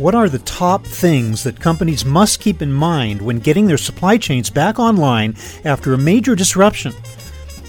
what 0.00 0.14
are 0.14 0.30
the 0.30 0.38
top 0.40 0.82
things 0.86 1.44
that 1.44 1.60
companies 1.60 2.06
must 2.06 2.40
keep 2.40 2.62
in 2.62 2.72
mind 2.72 3.20
when 3.20 3.38
getting 3.38 3.66
their 3.66 3.76
supply 3.76 4.16
chains 4.16 4.48
back 4.48 4.78
online 4.78 5.36
after 5.66 5.92
a 5.92 5.98
major 5.98 6.34
disruption? 6.34 6.94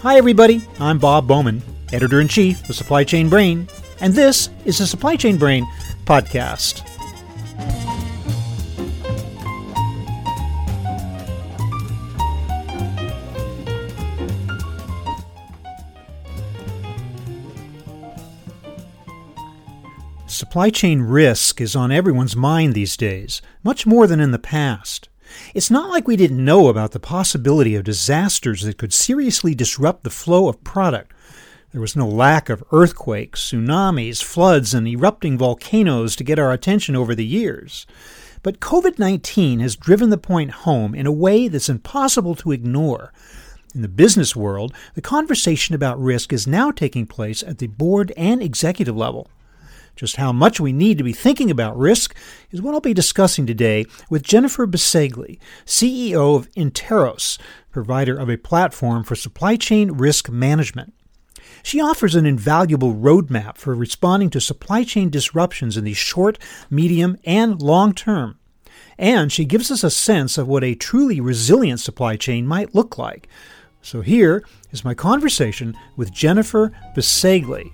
Hi, 0.02 0.16
everybody. 0.16 0.66
I'm 0.80 0.98
Bob 0.98 1.28
Bowman, 1.28 1.62
editor 1.92 2.22
in 2.22 2.30
chief 2.30 2.70
of 2.70 2.76
Supply 2.78 3.04
Chain 3.04 3.28
Brain, 3.28 3.68
and 4.00 4.14
this 4.14 4.50
is 4.64 4.78
the 4.78 4.88
Supply 4.88 5.18
Chain 5.18 5.38
Brain 5.38 5.68
podcast. 6.06 6.91
Supply 20.42 20.72
chain 20.72 21.04
risk 21.04 21.62
is 21.62 21.76
on 21.76 21.92
everyone's 21.92 22.36
mind 22.36 22.74
these 22.74 22.98
days, 22.98 23.44
much 23.64 23.86
more 23.86 24.08
than 24.08 24.20
in 24.20 24.32
the 24.32 24.40
past. 24.40 25.08
It's 25.54 25.70
not 25.70 25.92
like 25.92 26.08
we 26.08 26.16
didn't 26.16 26.44
know 26.44 26.68
about 26.68 26.94
the 26.94 27.00
possibility 27.00 27.76
of 27.76 27.84
disasters 27.84 28.64
that 28.64 28.80
could 28.80 28.92
seriously 28.92 29.54
disrupt 29.54 30.04
the 30.04 30.10
flow 30.10 30.48
of 30.50 30.64
product. 30.64 31.14
There 31.72 31.80
was 31.80 31.96
no 31.96 32.08
lack 32.08 32.50
of 32.50 32.64
earthquakes, 32.72 33.52
tsunamis, 33.52 34.24
floods, 34.24 34.74
and 34.74 34.88
erupting 34.88 35.38
volcanoes 35.38 36.16
to 36.16 36.24
get 36.24 36.40
our 36.40 36.52
attention 36.52 36.96
over 36.96 37.14
the 37.14 37.24
years. 37.24 37.86
But 38.42 38.60
COVID 38.60 38.98
19 38.98 39.60
has 39.60 39.76
driven 39.76 40.10
the 40.10 40.18
point 40.18 40.50
home 40.66 40.96
in 40.96 41.06
a 41.06 41.12
way 41.12 41.50
that's 41.50 41.70
impossible 41.70 42.34
to 42.38 42.52
ignore. 42.52 43.14
In 43.76 43.84
the 43.84 43.88
business 43.88 44.36
world, 44.36 44.74
the 44.96 45.02
conversation 45.02 45.76
about 45.76 46.02
risk 46.02 46.34
is 46.34 46.48
now 46.48 46.72
taking 46.72 47.06
place 47.06 47.44
at 47.44 47.60
the 47.60 47.68
board 47.68 48.12
and 48.18 48.42
executive 48.42 48.98
level. 48.98 49.28
Just 50.02 50.16
how 50.16 50.32
much 50.32 50.60
we 50.60 50.74
need 50.74 50.98
to 50.98 51.04
be 51.04 51.14
thinking 51.14 51.52
about 51.52 51.78
risk 51.78 52.16
is 52.50 52.60
what 52.60 52.74
I'll 52.74 52.82
be 52.82 52.92
discussing 52.92 53.46
today 53.46 53.86
with 54.10 54.24
Jennifer 54.24 54.66
Bisceglie, 54.66 55.38
CEO 55.64 56.36
of 56.36 56.50
Interos, 56.54 57.38
provider 57.70 58.18
of 58.18 58.28
a 58.28 58.36
platform 58.36 59.04
for 59.04 59.16
supply 59.16 59.58
chain 59.58 59.92
risk 59.92 60.28
management. 60.28 60.96
She 61.62 61.80
offers 61.80 62.16
an 62.16 62.26
invaluable 62.26 62.96
roadmap 62.96 63.60
for 63.60 63.76
responding 63.76 64.32
to 64.32 64.42
supply 64.42 64.84
chain 64.84 65.12
disruptions 65.12 65.78
in 65.78 65.84
the 65.84 65.94
short, 65.94 66.40
medium, 66.72 67.16
and 67.24 67.62
long 67.62 67.94
term. 67.94 68.40
And 68.98 69.32
she 69.32 69.46
gives 69.46 69.70
us 69.70 69.84
a 69.84 69.92
sense 69.92 70.36
of 70.36 70.48
what 70.48 70.64
a 70.64 70.74
truly 70.74 71.22
resilient 71.22 71.80
supply 71.80 72.16
chain 72.16 72.48
might 72.48 72.74
look 72.74 72.98
like. 72.98 73.28
So 73.84 74.02
here 74.02 74.44
is 74.72 74.84
my 74.84 74.96
conversation 74.96 75.78
with 75.96 76.12
Jennifer 76.12 76.72
Bisceglie. 76.96 77.72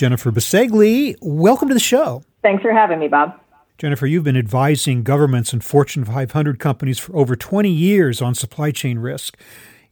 Jennifer 0.00 0.32
Bisceglie, 0.32 1.14
welcome 1.20 1.68
to 1.68 1.74
the 1.74 1.78
show. 1.78 2.24
Thanks 2.40 2.62
for 2.62 2.72
having 2.72 2.98
me, 2.98 3.06
Bob. 3.06 3.38
Jennifer, 3.76 4.06
you've 4.06 4.24
been 4.24 4.34
advising 4.34 5.02
governments 5.02 5.52
and 5.52 5.62
Fortune 5.62 6.06
500 6.06 6.58
companies 6.58 6.98
for 6.98 7.14
over 7.14 7.36
20 7.36 7.68
years 7.68 8.22
on 8.22 8.34
supply 8.34 8.70
chain 8.70 8.98
risk. 8.98 9.36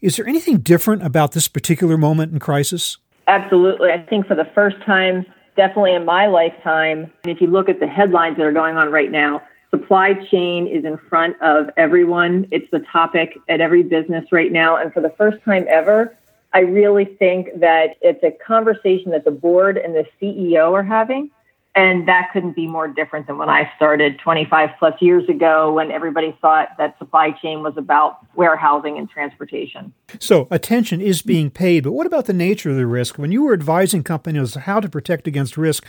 Is 0.00 0.16
there 0.16 0.26
anything 0.26 0.60
different 0.60 1.02
about 1.02 1.32
this 1.32 1.46
particular 1.46 1.98
moment 1.98 2.32
in 2.32 2.38
crisis? 2.38 2.96
Absolutely. 3.26 3.90
I 3.90 3.98
think 3.98 4.26
for 4.26 4.34
the 4.34 4.46
first 4.54 4.80
time, 4.86 5.26
definitely 5.58 5.92
in 5.92 6.06
my 6.06 6.26
lifetime, 6.26 7.12
if 7.26 7.42
you 7.42 7.48
look 7.48 7.68
at 7.68 7.78
the 7.78 7.86
headlines 7.86 8.38
that 8.38 8.44
are 8.44 8.52
going 8.52 8.78
on 8.78 8.90
right 8.90 9.10
now, 9.10 9.42
supply 9.68 10.14
chain 10.14 10.66
is 10.66 10.86
in 10.86 10.96
front 10.96 11.36
of 11.42 11.68
everyone. 11.76 12.46
It's 12.50 12.70
the 12.70 12.80
topic 12.90 13.36
at 13.50 13.60
every 13.60 13.82
business 13.82 14.24
right 14.32 14.50
now. 14.50 14.78
And 14.78 14.90
for 14.90 15.02
the 15.02 15.10
first 15.18 15.44
time 15.44 15.66
ever, 15.68 16.16
I 16.52 16.60
really 16.60 17.04
think 17.04 17.48
that 17.60 17.96
it's 18.00 18.22
a 18.22 18.30
conversation 18.44 19.10
that 19.12 19.24
the 19.24 19.30
board 19.30 19.76
and 19.76 19.94
the 19.94 20.06
CEO 20.20 20.72
are 20.72 20.82
having. 20.82 21.30
And 21.74 22.08
that 22.08 22.30
couldn't 22.32 22.56
be 22.56 22.66
more 22.66 22.88
different 22.88 23.28
than 23.28 23.38
when 23.38 23.48
I 23.48 23.70
started 23.76 24.18
25 24.18 24.70
plus 24.80 25.00
years 25.00 25.28
ago 25.28 25.72
when 25.72 25.92
everybody 25.92 26.36
thought 26.40 26.70
that 26.76 26.98
supply 26.98 27.30
chain 27.30 27.62
was 27.62 27.74
about 27.76 28.18
warehousing 28.34 28.98
and 28.98 29.08
transportation. 29.08 29.92
So, 30.18 30.48
attention 30.50 31.00
is 31.00 31.22
being 31.22 31.50
paid, 31.50 31.84
but 31.84 31.92
what 31.92 32.06
about 32.06 32.24
the 32.24 32.32
nature 32.32 32.70
of 32.70 32.76
the 32.76 32.86
risk? 32.86 33.16
When 33.16 33.30
you 33.30 33.44
were 33.44 33.52
advising 33.52 34.02
companies 34.02 34.54
how 34.54 34.80
to 34.80 34.88
protect 34.88 35.28
against 35.28 35.56
risk, 35.56 35.86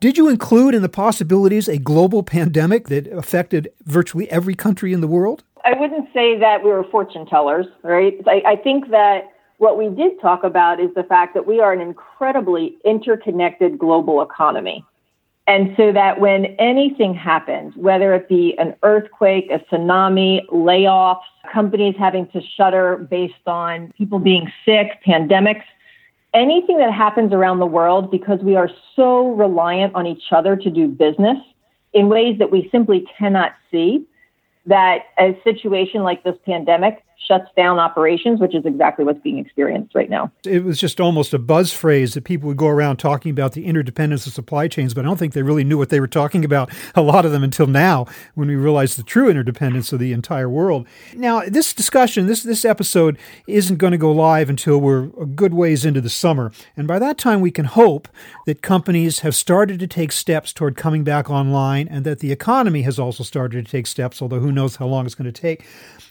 did 0.00 0.16
you 0.16 0.28
include 0.28 0.74
in 0.74 0.80
the 0.80 0.88
possibilities 0.88 1.68
a 1.68 1.76
global 1.76 2.22
pandemic 2.36 2.88
that 2.88 3.06
affected 3.08 3.68
virtually 3.84 4.30
every 4.30 4.54
country 4.54 4.94
in 4.94 5.02
the 5.02 5.08
world? 5.08 5.44
I 5.66 5.78
wouldn't 5.78 6.08
say 6.14 6.38
that 6.38 6.64
we 6.64 6.70
were 6.70 6.84
fortune 6.84 7.26
tellers, 7.26 7.66
right? 7.82 8.14
I, 8.26 8.42
I 8.46 8.56
think 8.56 8.90
that 8.90 9.33
what 9.58 9.78
we 9.78 9.88
did 9.88 10.20
talk 10.20 10.44
about 10.44 10.80
is 10.80 10.90
the 10.94 11.04
fact 11.04 11.34
that 11.34 11.46
we 11.46 11.60
are 11.60 11.72
an 11.72 11.80
incredibly 11.80 12.76
interconnected 12.84 13.78
global 13.78 14.22
economy. 14.22 14.84
And 15.46 15.74
so 15.76 15.92
that 15.92 16.20
when 16.20 16.46
anything 16.58 17.14
happens, 17.14 17.76
whether 17.76 18.14
it 18.14 18.28
be 18.28 18.56
an 18.58 18.74
earthquake, 18.82 19.50
a 19.50 19.58
tsunami, 19.58 20.46
layoffs, 20.48 21.20
companies 21.52 21.94
having 21.98 22.26
to 22.28 22.40
shutter 22.56 22.96
based 22.96 23.46
on 23.46 23.92
people 23.98 24.18
being 24.18 24.50
sick, 24.64 25.02
pandemics, 25.06 25.64
anything 26.32 26.78
that 26.78 26.92
happens 26.92 27.32
around 27.32 27.58
the 27.58 27.66
world, 27.66 28.10
because 28.10 28.40
we 28.40 28.56
are 28.56 28.70
so 28.96 29.32
reliant 29.34 29.94
on 29.94 30.06
each 30.06 30.32
other 30.32 30.56
to 30.56 30.70
do 30.70 30.88
business 30.88 31.36
in 31.92 32.08
ways 32.08 32.38
that 32.38 32.50
we 32.50 32.68
simply 32.72 33.06
cannot 33.18 33.52
see, 33.70 34.04
that 34.66 35.04
a 35.18 35.38
situation 35.44 36.02
like 36.02 36.24
this 36.24 36.36
pandemic 36.46 37.04
shuts 37.26 37.50
down 37.56 37.78
operations, 37.78 38.40
which 38.40 38.54
is 38.54 38.64
exactly 38.66 39.04
what's 39.04 39.20
being 39.20 39.38
experienced 39.38 39.94
right 39.94 40.10
now. 40.10 40.30
It 40.44 40.64
was 40.64 40.78
just 40.78 41.00
almost 41.00 41.32
a 41.34 41.38
buzz 41.38 41.72
phrase 41.72 42.14
that 42.14 42.24
people 42.24 42.48
would 42.48 42.56
go 42.56 42.68
around 42.68 42.98
talking 42.98 43.30
about 43.30 43.52
the 43.52 43.66
interdependence 43.66 44.26
of 44.26 44.32
supply 44.32 44.68
chains, 44.68 44.94
but 44.94 45.04
I 45.04 45.08
don't 45.08 45.18
think 45.18 45.32
they 45.32 45.42
really 45.42 45.64
knew 45.64 45.78
what 45.78 45.88
they 45.88 46.00
were 46.00 46.06
talking 46.06 46.44
about, 46.44 46.70
a 46.94 47.02
lot 47.02 47.24
of 47.24 47.32
them 47.32 47.42
until 47.42 47.66
now, 47.66 48.06
when 48.34 48.48
we 48.48 48.56
realized 48.56 48.98
the 48.98 49.02
true 49.02 49.28
interdependence 49.28 49.92
of 49.92 49.98
the 49.98 50.12
entire 50.12 50.48
world. 50.48 50.86
Now, 51.14 51.42
this 51.46 51.72
discussion, 51.72 52.26
this, 52.26 52.42
this 52.42 52.64
episode 52.64 53.18
isn't 53.46 53.76
going 53.76 53.92
to 53.92 53.98
go 53.98 54.12
live 54.12 54.50
until 54.50 54.80
we're 54.80 55.04
a 55.20 55.26
good 55.26 55.54
ways 55.54 55.84
into 55.84 56.00
the 56.00 56.10
summer. 56.10 56.52
And 56.76 56.86
by 56.86 56.98
that 56.98 57.18
time, 57.18 57.40
we 57.40 57.50
can 57.50 57.64
hope 57.64 58.08
that 58.46 58.62
companies 58.62 59.20
have 59.20 59.34
started 59.34 59.78
to 59.80 59.86
take 59.86 60.12
steps 60.12 60.52
toward 60.52 60.76
coming 60.76 61.04
back 61.04 61.30
online 61.30 61.88
and 61.88 62.04
that 62.04 62.20
the 62.20 62.32
economy 62.32 62.82
has 62.82 62.98
also 62.98 63.24
started 63.24 63.64
to 63.64 63.70
take 63.70 63.86
steps, 63.86 64.20
although 64.20 64.40
who 64.40 64.52
knows 64.52 64.76
how 64.76 64.86
long 64.86 65.06
it's 65.06 65.14
going 65.14 65.30
to 65.30 65.40
take. 65.40 65.64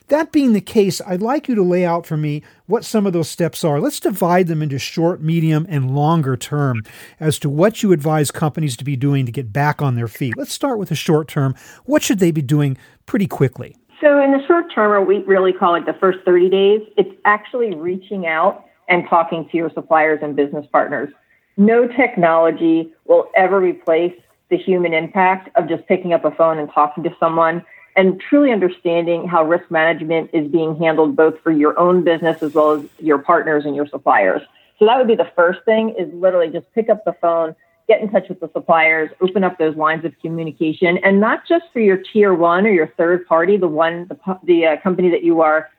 That 0.09 0.31
being 0.31 0.53
the 0.53 0.61
case, 0.61 1.01
I'd 1.07 1.21
like 1.21 1.47
you 1.47 1.55
to 1.55 1.63
lay 1.63 1.85
out 1.85 2.05
for 2.05 2.17
me 2.17 2.43
what 2.65 2.83
some 2.83 3.05
of 3.05 3.13
those 3.13 3.29
steps 3.29 3.63
are. 3.63 3.79
Let's 3.79 4.01
divide 4.01 4.47
them 4.47 4.61
into 4.61 4.77
short, 4.77 5.21
medium, 5.21 5.65
and 5.69 5.95
longer 5.95 6.35
term 6.35 6.83
as 7.19 7.39
to 7.39 7.49
what 7.49 7.81
you 7.81 7.93
advise 7.93 8.29
companies 8.29 8.75
to 8.77 8.83
be 8.83 8.97
doing 8.97 9.25
to 9.25 9.31
get 9.31 9.53
back 9.53 9.81
on 9.81 9.95
their 9.95 10.09
feet. 10.09 10.35
Let's 10.37 10.51
start 10.51 10.77
with 10.77 10.89
the 10.89 10.95
short 10.95 11.29
term. 11.29 11.55
What 11.85 12.03
should 12.03 12.19
they 12.19 12.31
be 12.31 12.41
doing 12.41 12.77
pretty 13.05 13.27
quickly? 13.27 13.77
So, 14.01 14.21
in 14.21 14.31
the 14.31 14.45
short 14.45 14.65
term, 14.73 14.91
or 14.91 15.01
we 15.01 15.19
really 15.19 15.53
call 15.53 15.75
it 15.75 15.85
the 15.85 15.93
first 15.93 16.19
30 16.25 16.49
days, 16.49 16.81
it's 16.97 17.15
actually 17.23 17.73
reaching 17.73 18.27
out 18.27 18.65
and 18.89 19.07
talking 19.09 19.47
to 19.49 19.57
your 19.57 19.71
suppliers 19.73 20.19
and 20.21 20.35
business 20.35 20.65
partners. 20.73 21.09
No 21.55 21.87
technology 21.87 22.91
will 23.05 23.29
ever 23.37 23.61
replace 23.61 24.13
the 24.49 24.57
human 24.57 24.93
impact 24.93 25.49
of 25.55 25.69
just 25.69 25.87
picking 25.87 26.11
up 26.11 26.25
a 26.25 26.31
phone 26.31 26.59
and 26.59 26.69
talking 26.73 27.03
to 27.03 27.15
someone 27.19 27.63
and 27.95 28.19
truly 28.19 28.51
understanding 28.51 29.27
how 29.27 29.43
risk 29.43 29.69
management 29.69 30.29
is 30.33 30.47
being 30.47 30.75
handled 30.75 31.15
both 31.15 31.39
for 31.41 31.51
your 31.51 31.77
own 31.79 32.03
business 32.03 32.41
as 32.41 32.53
well 32.53 32.71
as 32.71 32.85
your 32.99 33.19
partners 33.19 33.65
and 33.65 33.75
your 33.75 33.87
suppliers. 33.87 34.41
So 34.79 34.85
that 34.85 34.97
would 34.97 35.07
be 35.07 35.15
the 35.15 35.31
first 35.35 35.63
thing 35.65 35.95
is 35.97 36.11
literally 36.13 36.49
just 36.49 36.65
pick 36.73 36.89
up 36.89 37.05
the 37.05 37.13
phone, 37.21 37.55
get 37.87 38.01
in 38.01 38.09
touch 38.09 38.29
with 38.29 38.39
the 38.39 38.49
suppliers, 38.53 39.11
open 39.21 39.43
up 39.43 39.57
those 39.57 39.75
lines 39.75 40.03
of 40.05 40.13
communication, 40.21 40.97
and 41.03 41.19
not 41.19 41.47
just 41.47 41.65
for 41.71 41.79
your 41.79 41.97
tier 41.97 42.33
one 42.33 42.65
or 42.65 42.71
your 42.71 42.87
third 42.97 43.27
party, 43.27 43.57
the 43.57 43.67
one, 43.67 44.07
the, 44.07 44.39
the 44.43 44.65
uh, 44.65 44.77
company 44.81 45.09
that 45.11 45.23
you 45.23 45.41
are 45.41 45.69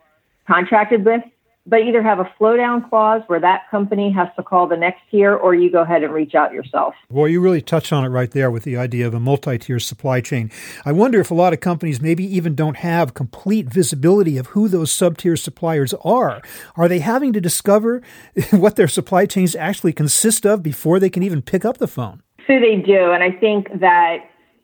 contracted 0.47 1.05
with, 1.05 1.23
but 1.67 1.81
either 1.81 2.03
have 2.03 2.19
a 2.19 2.31
flow 2.37 2.57
down 2.57 2.89
clause 2.89 3.23
where 3.27 3.41
that 3.41 3.63
company 3.71 4.13
has 4.13 4.29
to 4.37 4.43
call 4.43 4.67
the 4.67 4.77
next 4.77 5.01
tier 5.11 5.35
or 5.35 5.55
you 5.55 5.71
go 5.71 5.83
ahead 5.83 6.03
and 6.03 6.13
reach 6.13 6.35
out 6.35 6.53
yourself. 6.53 6.95
Well, 7.09 7.27
you 7.27 7.41
really 7.41 7.63
touched 7.63 7.93
on 7.93 8.05
it 8.05 8.09
right 8.09 8.31
there 8.31 8.51
with 8.51 8.65
the 8.65 8.77
idea 8.77 9.07
of 9.07 9.15
a 9.15 9.21
multi 9.21 9.57
tier 9.59 9.79
supply 9.79 10.21
chain. 10.21 10.51
I 10.85 10.93
wonder 10.93 11.21
if 11.21 11.31
a 11.31 11.35
lot 11.35 11.53
of 11.53 11.61
companies 11.61 12.01
maybe 12.01 12.25
even 12.25 12.55
don't 12.55 12.77
have 12.79 13.15
complete 13.15 13.67
visibility 13.67 14.37
of 14.37 14.49
who 14.49 14.69
those 14.69 14.93
sub 14.93 15.17
tier 15.17 15.37
suppliers 15.37 15.95
are. 16.05 16.43
Are 16.77 16.89
they 16.89 16.99
having 16.99 17.33
to 17.33 17.41
discover 17.41 18.03
what 18.51 18.77
their 18.77 18.89
supply 18.89 19.25
chains 19.25 19.57
actually 19.57 19.93
consist 19.93 20.45
of 20.45 20.63
before 20.63 20.99
they 20.99 21.11
can 21.11 21.23
even 21.23 21.41
pick 21.41 21.65
up 21.65 21.79
the 21.79 21.89
phone? 21.89 22.23
So 22.47 22.61
they 22.61 22.77
do. 22.77 23.13
And 23.13 23.23
I 23.23 23.31
think 23.31 23.69
that 23.81 24.19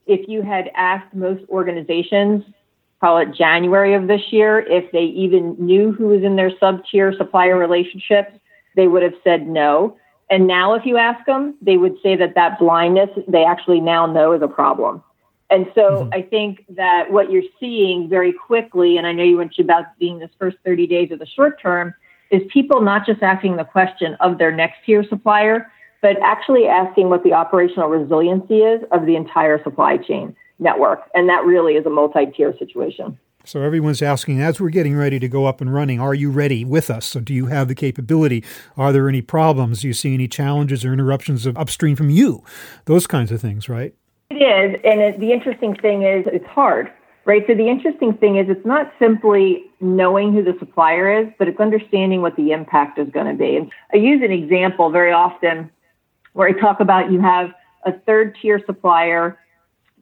if 0.07 0.29
you 0.29 0.43
had 0.43 0.71
asked 0.75 1.15
most 1.15 1.49
organizations, 1.49 2.45
call 3.01 3.19
it 3.19 3.35
January 3.35 3.95
of 3.95 4.07
this 4.07 4.21
year, 4.31 4.59
if 4.59 4.91
they 4.93 5.05
even 5.05 5.57
knew 5.59 5.93
who 5.93 6.09
was 6.09 6.23
in 6.23 6.37
their 6.37 6.53
sub 6.59 6.83
tier 6.91 7.15
supplier 7.17 7.57
relationships, 7.57 8.33
they 8.77 8.87
would 8.87 9.03
have 9.03 9.15
said 9.25 9.49
no. 9.49 9.97
And 10.29 10.47
now, 10.47 10.75
if 10.75 10.87
you 10.87 10.97
ask 10.97 11.25
them, 11.27 11.55
they 11.61 11.77
would 11.77 11.97
say 12.03 12.15
that 12.17 12.35
that 12.37 12.59
blindness 12.59 13.11
they 13.27 13.45
actually 13.45 13.81
now 13.81 14.07
know 14.07 14.33
is 14.33 14.43
a 14.43 14.49
problem. 14.49 15.03
And 15.49 15.67
so 15.75 15.83
mm-hmm. 15.83 16.15
I 16.15 16.23
think 16.23 16.65
that 16.77 17.11
what 17.11 17.33
you're 17.33 17.43
seeing 17.59 18.09
very 18.09 18.33
quickly, 18.33 18.97
and 18.97 19.07
I 19.07 19.13
know 19.13 19.25
you 19.25 19.39
mentioned 19.39 19.69
about 19.69 19.87
being 19.99 20.21
this 20.21 20.31
first 20.39 20.59
30 20.65 20.87
days 20.87 21.11
of 21.11 21.19
the 21.19 21.27
short 21.27 21.61
term, 21.61 21.93
is 22.31 22.43
people 22.53 22.81
not 22.81 23.05
just 23.05 23.23
asking 23.23 23.57
the 23.57 23.65
question 23.65 24.15
of 24.21 24.39
their 24.39 24.53
next 24.53 24.77
tier 24.87 25.05
supplier, 25.09 25.69
but 26.01 26.17
actually 26.23 26.69
asking 26.69 27.09
what 27.09 27.25
the 27.25 27.33
operational 27.33 27.89
resiliency 27.89 28.59
is 28.59 28.83
of 28.93 29.07
the 29.07 29.17
entire 29.17 29.61
supply 29.65 29.97
chain 29.97 30.37
network. 30.61 31.01
And 31.15 31.29
that 31.29 31.45
really 31.45 31.75
is 31.75 31.87
a 31.87 31.91
multi 31.91 32.27
tier 32.27 32.55
situation. 32.59 33.19
So 33.45 33.63
everyone's 33.63 34.03
asking, 34.03 34.43
as 34.43 34.61
we're 34.61 34.69
getting 34.69 34.95
ready 34.95 35.19
to 35.19 35.29
go 35.29 35.47
up 35.47 35.63
and 35.63 35.73
running, 35.73 35.99
are 35.99 36.15
you 36.15 36.31
ready 36.31 36.65
with 36.65 36.91
us? 36.91 37.07
So 37.07 37.21
do 37.21 37.33
you 37.33 37.47
have 37.47 37.69
the 37.69 37.75
capability? 37.75 38.45
Are 38.77 38.93
there 38.93 39.09
any 39.09 39.23
problems? 39.23 39.81
Do 39.81 39.89
you 39.89 39.95
see 39.95 40.13
any 40.13 40.29
challenges 40.29 40.85
or 40.85 40.93
interruptions 40.93 41.47
of 41.47 41.57
upstream 41.57 41.97
from 41.97 42.11
you? 42.11 42.45
Those 42.85 43.07
kinds 43.07 43.33
of 43.33 43.41
things, 43.41 43.69
right? 43.69 43.95
It 44.29 44.35
is. 44.35 44.81
And 44.85 45.01
it, 45.01 45.21
the 45.21 45.33
interesting 45.33 45.75
thing 45.75 46.03
is 46.03 46.27
it's 46.27 46.47
hard, 46.47 46.93
right? 47.25 47.43
So 47.47 47.55
the 47.55 47.67
interesting 47.69 48.13
thing 48.13 48.37
is 48.37 48.47
it's 48.51 48.67
not 48.67 48.93
simply 48.99 49.65
knowing 49.81 50.35
who 50.35 50.45
the 50.45 50.55
supplier 50.59 51.23
is, 51.23 51.29
but 51.39 51.49
it's 51.49 51.59
understanding 51.59 52.21
what 52.21 52.37
the 52.37 52.53
impact 52.53 52.99
is 52.99 53.09
going 53.09 53.27
to 53.27 53.35
be. 53.35 53.57
And 53.57 53.73
I 53.95 53.97
use 53.97 54.21
an 54.23 54.31
example 54.31 54.91
very 54.91 55.13
often 55.13 55.71
where 56.35 56.47
I 56.47 56.53
talk 56.53 56.81
about 56.81 57.11
you 57.11 57.21
have 57.21 57.53
a 57.87 57.93
third 58.01 58.37
tier 58.41 58.61
supplier 58.67 59.39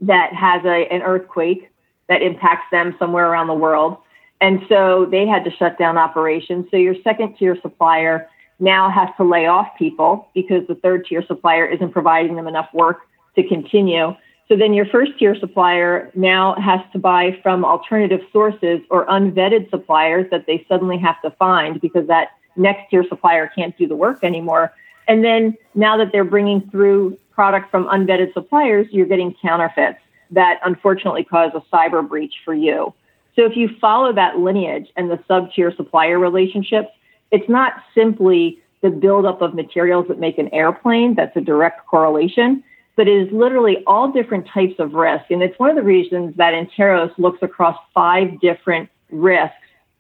that 0.01 0.33
has 0.33 0.65
a, 0.65 0.93
an 0.93 1.03
earthquake 1.03 1.71
that 2.09 2.23
impacts 2.23 2.71
them 2.71 2.95
somewhere 2.99 3.31
around 3.31 3.49
the 3.49 3.55
world. 3.55 3.99
And 4.41 4.61
so 4.69 5.07
they 5.11 5.27
had 5.27 5.45
to 5.45 5.51
shut 5.51 5.79
down 5.79 5.99
operations. 5.99 6.67
So 6.71 6.77
your 6.77 6.95
second 7.03 7.37
tier 7.37 7.57
supplier 7.61 8.29
now 8.61 8.91
has 8.91 9.09
to 9.17 9.25
lay 9.25 9.47
off 9.47 9.69
people 9.79 10.29
because 10.35 10.67
the 10.67 10.75
third 10.77 11.07
tier 11.07 11.25
supplier 11.27 11.67
isn't 11.67 11.91
providing 11.93 12.37
them 12.37 12.47
enough 12.47 12.69
work 12.73 13.01
to 13.37 13.47
continue. 13.47 14.15
So 14.49 14.57
then 14.57 14.73
your 14.73 14.87
first 14.87 15.13
tier 15.19 15.37
supplier 15.39 16.11
now 16.15 16.55
has 16.55 16.81
to 16.93 16.99
buy 16.99 17.39
from 17.43 17.65
alternative 17.65 18.21
sources 18.33 18.81
or 18.91 19.07
unvetted 19.07 19.69
suppliers 19.71 20.27
that 20.31 20.47
they 20.47 20.65
suddenly 20.69 20.99
have 20.99 21.21
to 21.23 21.31
find 21.33 21.81
because 21.81 22.07
that 22.07 22.29
next 22.57 22.91
tier 22.91 23.05
supplier 23.09 23.51
can't 23.55 23.77
do 23.77 23.87
the 23.87 23.97
work 23.97 24.25
anymore. 24.25 24.73
And 25.07 25.23
then 25.23 25.57
now 25.75 25.97
that 25.99 26.13
they're 26.13 26.25
bringing 26.25 26.69
through 26.71 27.19
products 27.39 27.69
from 27.71 27.87
unvetted 27.87 28.35
suppliers, 28.35 28.85
you're 28.91 29.07
getting 29.07 29.33
counterfeits 29.41 30.01
that 30.33 30.59
unfortunately 30.65 31.23
cause 31.23 31.53
a 31.55 31.63
cyber 31.73 32.07
breach 32.07 32.35
for 32.45 32.53
you. 32.53 32.93
So 33.37 33.45
if 33.45 33.57
you 33.57 33.69
follow 33.81 34.13
that 34.13 34.41
lineage 34.41 34.89
and 34.97 35.09
the 35.09 35.23
sub 35.29 35.53
tier 35.53 35.73
supplier 35.77 36.19
relationships, 36.19 36.89
it's 37.31 37.49
not 37.49 37.75
simply 37.95 38.59
the 38.83 38.91
buildup 38.91 39.41
of 39.41 39.55
materials 39.55 40.07
that 40.09 40.19
make 40.19 40.37
an 40.39 40.53
airplane, 40.53 41.15
that's 41.15 41.37
a 41.37 41.41
direct 41.41 41.87
correlation, 41.87 42.65
but 42.97 43.07
it 43.07 43.17
is 43.17 43.33
literally 43.33 43.85
all 43.87 44.11
different 44.11 44.45
types 44.53 44.75
of 44.81 44.95
risk. 44.95 45.27
And 45.31 45.41
it's 45.41 45.57
one 45.61 45.71
of 45.71 45.77
the 45.77 45.85
reasons 45.85 46.35
that 46.39 46.55
Interos 46.55 47.17
looks 47.19 47.39
across 47.41 47.77
five 47.95 48.41
different 48.41 48.89
risks 49.13 49.55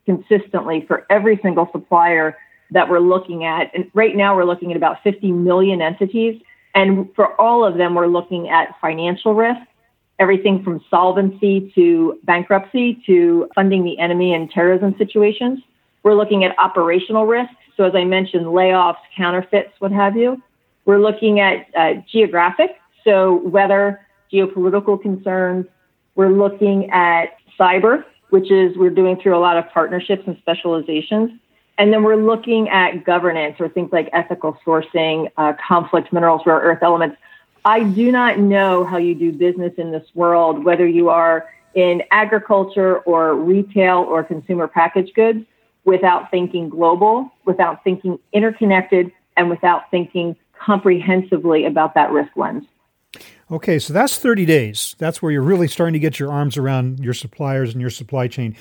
consistently 0.06 0.84
for 0.88 1.06
every 1.08 1.38
single 1.40 1.68
supplier 1.70 2.36
that 2.72 2.90
we're 2.90 2.98
looking 2.98 3.44
at. 3.44 3.72
And 3.76 3.88
right 3.94 4.16
now 4.16 4.34
we're 4.34 4.44
looking 4.44 4.72
at 4.72 4.76
about 4.76 5.04
50 5.04 5.30
million 5.30 5.80
entities. 5.80 6.42
And 6.78 7.12
for 7.16 7.38
all 7.40 7.64
of 7.64 7.76
them, 7.76 7.96
we're 7.96 8.06
looking 8.06 8.48
at 8.50 8.76
financial 8.80 9.34
risk, 9.34 9.60
everything 10.20 10.62
from 10.62 10.80
solvency 10.88 11.72
to 11.74 12.20
bankruptcy 12.22 13.02
to 13.04 13.48
funding 13.56 13.82
the 13.82 13.98
enemy 13.98 14.32
in 14.32 14.48
terrorism 14.48 14.94
situations. 14.96 15.58
We're 16.04 16.14
looking 16.14 16.44
at 16.44 16.56
operational 16.56 17.26
risk. 17.26 17.50
So, 17.76 17.82
as 17.82 17.96
I 17.96 18.04
mentioned, 18.04 18.46
layoffs, 18.46 19.02
counterfeits, 19.16 19.72
what 19.80 19.90
have 19.90 20.16
you. 20.16 20.40
We're 20.84 21.00
looking 21.00 21.40
at 21.40 21.66
uh, 21.76 21.94
geographic, 22.12 22.76
so 23.02 23.42
weather, 23.44 24.06
geopolitical 24.32 25.02
concerns. 25.02 25.66
We're 26.14 26.30
looking 26.30 26.90
at 26.92 27.38
cyber, 27.58 28.04
which 28.30 28.52
is 28.52 28.76
we're 28.76 28.90
doing 28.90 29.18
through 29.20 29.36
a 29.36 29.40
lot 29.40 29.56
of 29.56 29.68
partnerships 29.74 30.22
and 30.28 30.36
specializations. 30.38 31.32
And 31.78 31.92
then 31.92 32.02
we're 32.02 32.16
looking 32.16 32.68
at 32.68 33.04
governance 33.04 33.56
or 33.60 33.68
things 33.68 33.90
like 33.92 34.10
ethical 34.12 34.58
sourcing, 34.66 35.30
uh, 35.36 35.52
conflict 35.66 36.12
minerals, 36.12 36.42
rare 36.44 36.56
earth 36.56 36.82
elements. 36.82 37.16
I 37.64 37.84
do 37.84 38.10
not 38.10 38.38
know 38.38 38.84
how 38.84 38.96
you 38.96 39.14
do 39.14 39.32
business 39.32 39.72
in 39.78 39.92
this 39.92 40.06
world, 40.14 40.64
whether 40.64 40.86
you 40.86 41.08
are 41.08 41.48
in 41.74 42.02
agriculture 42.10 42.98
or 43.00 43.36
retail 43.36 43.98
or 43.98 44.24
consumer 44.24 44.66
packaged 44.66 45.14
goods, 45.14 45.44
without 45.84 46.30
thinking 46.30 46.68
global, 46.68 47.32
without 47.44 47.82
thinking 47.84 48.18
interconnected, 48.32 49.12
and 49.36 49.48
without 49.48 49.90
thinking 49.90 50.36
comprehensively 50.58 51.64
about 51.64 51.94
that 51.94 52.10
risk 52.10 52.30
lens. 52.36 52.64
Okay, 53.50 53.78
so 53.78 53.92
that's 53.92 54.18
30 54.18 54.44
days. 54.44 54.94
That's 54.98 55.22
where 55.22 55.32
you're 55.32 55.40
really 55.40 55.68
starting 55.68 55.94
to 55.94 55.98
get 55.98 56.18
your 56.18 56.30
arms 56.30 56.58
around 56.58 57.00
your 57.00 57.14
suppliers 57.14 57.72
and 57.72 57.80
your 57.80 57.90
supply 57.90 58.28
chain. 58.28 58.54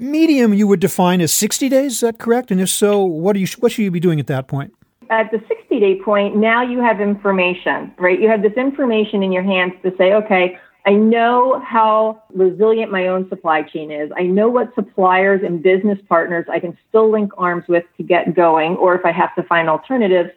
Medium, 0.00 0.54
you 0.54 0.66
would 0.66 0.80
define 0.80 1.20
as 1.20 1.32
60 1.32 1.68
days. 1.68 1.94
Is 1.94 2.00
that 2.00 2.18
correct? 2.18 2.50
And 2.50 2.60
if 2.60 2.68
so, 2.68 3.02
what 3.02 3.32
do 3.32 3.40
you 3.40 3.46
what 3.58 3.72
should 3.72 3.82
you 3.82 3.90
be 3.90 4.00
doing 4.00 4.20
at 4.20 4.26
that 4.28 4.48
point? 4.48 4.74
At 5.10 5.30
the 5.30 5.42
60 5.48 5.80
day 5.80 6.00
point, 6.00 6.36
now 6.36 6.62
you 6.62 6.80
have 6.80 7.00
information, 7.00 7.92
right? 7.98 8.20
You 8.20 8.28
have 8.28 8.42
this 8.42 8.52
information 8.52 9.22
in 9.22 9.32
your 9.32 9.42
hands 9.42 9.72
to 9.82 9.92
say, 9.96 10.12
okay, 10.12 10.58
I 10.86 10.92
know 10.92 11.60
how 11.66 12.22
resilient 12.34 12.90
my 12.90 13.08
own 13.08 13.28
supply 13.28 13.62
chain 13.62 13.90
is. 13.90 14.10
I 14.16 14.22
know 14.22 14.48
what 14.48 14.74
suppliers 14.74 15.42
and 15.44 15.62
business 15.62 15.98
partners 16.08 16.46
I 16.50 16.60
can 16.60 16.76
still 16.88 17.10
link 17.10 17.32
arms 17.36 17.64
with 17.68 17.84
to 17.96 18.02
get 18.02 18.34
going, 18.34 18.76
or 18.76 18.94
if 18.94 19.04
I 19.04 19.12
have 19.12 19.34
to 19.34 19.42
find 19.42 19.68
alternatives. 19.68 20.30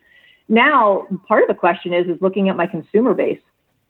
Now, 0.49 1.07
part 1.27 1.43
of 1.43 1.47
the 1.47 1.53
question 1.53 1.93
is, 1.93 2.07
is 2.07 2.21
looking 2.21 2.49
at 2.49 2.57
my 2.57 2.67
consumer 2.67 3.13
base. 3.13 3.39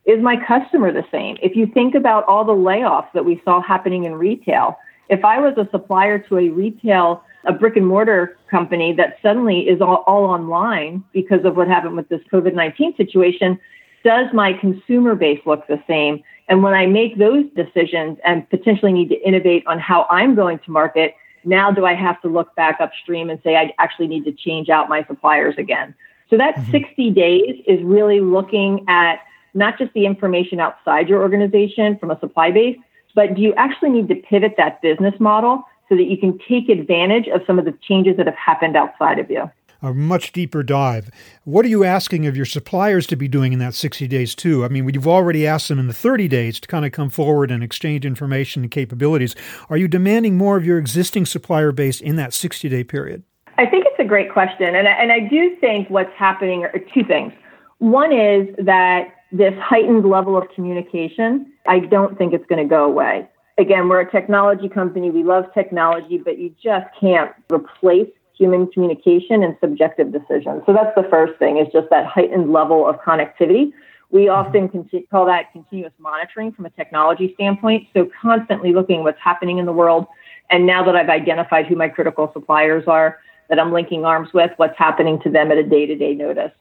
Is 0.06 0.22
my 0.22 0.36
customer 0.48 0.92
the 0.92 1.06
same? 1.12 1.38
If 1.42 1.56
you 1.56 1.68
think 1.68 1.96
about 1.96 2.26
all 2.26 2.44
the 2.44 2.54
layoffs 2.54 3.12
that 3.14 3.26
we 3.26 3.42
saw 3.46 3.62
happening 3.62 4.04
in 4.04 4.14
retail, 4.14 4.78
if 5.12 5.26
I 5.26 5.40
was 5.40 5.54
a 5.58 5.70
supplier 5.72 6.18
to 6.18 6.38
a 6.38 6.50
retail, 6.50 7.24
a 7.46 7.52
brick 7.52 7.76
and 7.76 7.86
mortar 7.86 8.38
company 8.50 8.94
that 8.94 9.18
suddenly 9.22 9.68
is 9.68 9.82
all, 9.82 10.04
all 10.08 10.24
online 10.24 11.04
because 11.12 11.44
of 11.44 11.58
what 11.58 11.68
happened 11.68 11.98
with 11.98 12.08
this 12.10 12.22
COVID 12.32 12.56
19 12.56 12.96
situation, 12.96 13.60
does 14.04 14.28
my 14.34 14.54
consumer 14.54 15.14
base 15.14 15.42
look 15.46 15.68
the 15.68 15.84
same? 15.86 16.24
And 16.48 16.64
when 16.64 16.74
I 16.74 16.86
make 16.86 17.18
those 17.18 17.46
decisions 17.56 18.18
and 18.26 18.50
potentially 18.50 18.94
need 18.94 19.10
to 19.10 19.22
innovate 19.22 19.68
on 19.68 19.80
how 19.80 20.08
I'm 20.10 20.34
going 20.34 20.60
to 20.60 20.72
market, 20.72 21.14
now 21.44 21.72
do 21.72 21.86
I 21.86 21.94
have 21.94 22.22
to 22.22 22.30
look 22.30 22.56
back 22.56 22.80
upstream 22.80 23.30
and 23.30 23.40
say 23.44 23.56
I 23.56 23.74
actually 23.80 24.08
need 24.08 24.24
to 24.26 24.32
change 24.32 24.70
out 24.70 24.88
my 24.88 25.04
suppliers 25.06 25.56
again? 25.58 25.94
So 26.30 26.38
that 26.38 26.56
mm-hmm. 26.56 26.72
60 26.72 27.12
days 27.12 27.64
is 27.68 27.82
really 27.84 28.22
looking 28.22 28.86
at 28.88 29.20
not 29.54 29.78
just 29.78 29.92
the 29.94 30.06
information 30.06 30.62
outside 30.62 31.10
your 31.10 31.22
organization 31.22 31.98
from 31.98 32.12
a 32.12 32.20
supply 32.20 32.52
base, 32.52 32.78
but 33.16 33.36
do 33.36 33.42
you 33.42 33.54
actually 33.56 33.90
need 33.90 34.08
to 34.10 34.16
pivot 34.16 34.56
that 34.58 34.82
business 34.82 35.14
model 35.20 35.64
so 35.90 35.96
that 35.96 36.04
you 36.04 36.18
can 36.18 36.40
take 36.48 36.70
advantage 36.70 37.28
of 37.28 37.42
some 37.46 37.60
of 37.60 37.66
the 37.66 37.74
changes 37.88 38.18
that 38.18 38.26
have 38.26 38.36
happened 38.36 38.76
outside 38.76 39.20
of 39.20 39.30
you? 39.30 39.50
a 39.82 39.94
much 39.94 40.32
deeper 40.32 40.64
dive. 40.64 41.10
What 41.44 41.66
are 41.66 41.70
you 41.70 41.84
asking 41.84 42.28
of 42.28 42.36
your 42.36 42.46
suppliers 42.46 43.08
to 43.08 43.16
be 43.16 43.28
doing 43.28 43.54
in 43.54 43.60
that 43.60 43.74
60 43.74 44.08
days 44.08 44.36
too? 44.36 44.64
I 44.64 44.68
mean, 44.68 44.88
you've 44.94 45.08
already 45.08 45.48
asked 45.48 45.70
them 45.70 45.80
in 45.80 45.88
the 45.88 45.94
30 45.94 46.28
days 46.28 46.60
to 46.60 46.68
kind 46.68 46.86
of 46.86 46.92
come 46.92 47.10
forward 47.10 47.52
and 47.52 47.64
exchange 47.64 48.06
information 48.06 48.64
and 48.64 48.72
capabilities. 48.72 49.36
Are 49.70 49.78
you 49.78 49.88
demanding 49.88 50.38
more 50.38 50.58
of 50.58 50.66
your 50.66 50.78
existing 50.78 51.26
supplier 51.26 51.72
base 51.72 52.00
in 52.00 52.16
that 52.18 52.34
60 52.34 52.70
day 52.70 52.84
period? 52.84 53.24
I 53.58 53.66
think 53.66 53.86
it's 53.88 54.00
a 54.00 54.08
great 54.08 54.32
question. 54.32 54.76
And, 54.76 54.88
and 54.88 55.12
I 55.12 55.20
do 55.20 55.56
think 55.60 55.90
what's 55.90 56.14
happening 56.16 56.64
are 56.64 56.80
two 56.94 57.04
things. 57.04 57.34
One 57.80 58.14
is 58.14 58.48
that 58.60 59.16
this 59.32 59.54
heightened 59.60 60.06
level 60.06 60.38
of 60.38 60.50
communication, 60.54 61.52
I 61.68 61.80
don't 61.80 62.18
think 62.18 62.34
it's 62.34 62.46
going 62.48 62.62
to 62.62 62.70
go 62.70 62.86
away. 62.86 63.28
Again, 63.58 63.88
we're 63.90 64.02
a 64.02 64.12
technology 64.12 64.68
company. 64.68 65.10
We 65.10 65.24
love 65.24 65.46
technology, 65.54 66.18
but 66.18 66.38
you 66.38 66.54
just 66.62 66.88
can't 67.00 67.32
replace 67.52 68.10
human 68.38 68.68
communication 68.72 69.44
and 69.44 69.56
subjective 69.62 70.12
decisions. 70.12 70.64
So 70.66 70.74
that's 70.74 70.96
the 70.96 71.08
first 71.10 71.38
thing 71.38 71.58
is 71.58 71.68
just 71.72 71.90
that 71.92 72.08
heightened 72.08 72.52
level 72.52 72.88
of 72.88 72.96
connectivity. 73.02 73.72
We 74.10 74.26
mm-hmm. 74.26 74.48
often 74.48 74.90
call 75.12 75.26
that 75.28 75.52
continuous 75.54 75.94
monitoring 76.00 76.52
from 76.52 76.66
a 76.66 76.70
technology 76.72 77.34
standpoint. 77.36 77.88
So 77.94 78.10
constantly 78.22 78.74
looking 78.74 79.04
what's 79.04 79.20
happening 79.22 79.58
in 79.58 79.66
the 79.66 79.74
world. 79.74 80.08
And 80.50 80.66
now 80.66 80.84
that 80.84 80.96
I've 80.96 81.10
identified 81.10 81.68
who 81.68 81.76
my 81.76 81.88
critical 81.88 82.30
suppliers 82.34 82.86
are, 82.88 83.20
that 83.50 83.60
I'm 83.60 83.72
linking 83.72 84.06
arms 84.06 84.30
with, 84.34 84.52
what's 84.58 84.78
happening 84.78 85.20
to 85.22 85.30
them 85.30 85.52
at 85.52 85.58
a 85.58 85.64
day 85.64 85.86
to 85.86 85.96
day 85.96 86.14
notice. 86.14 86.52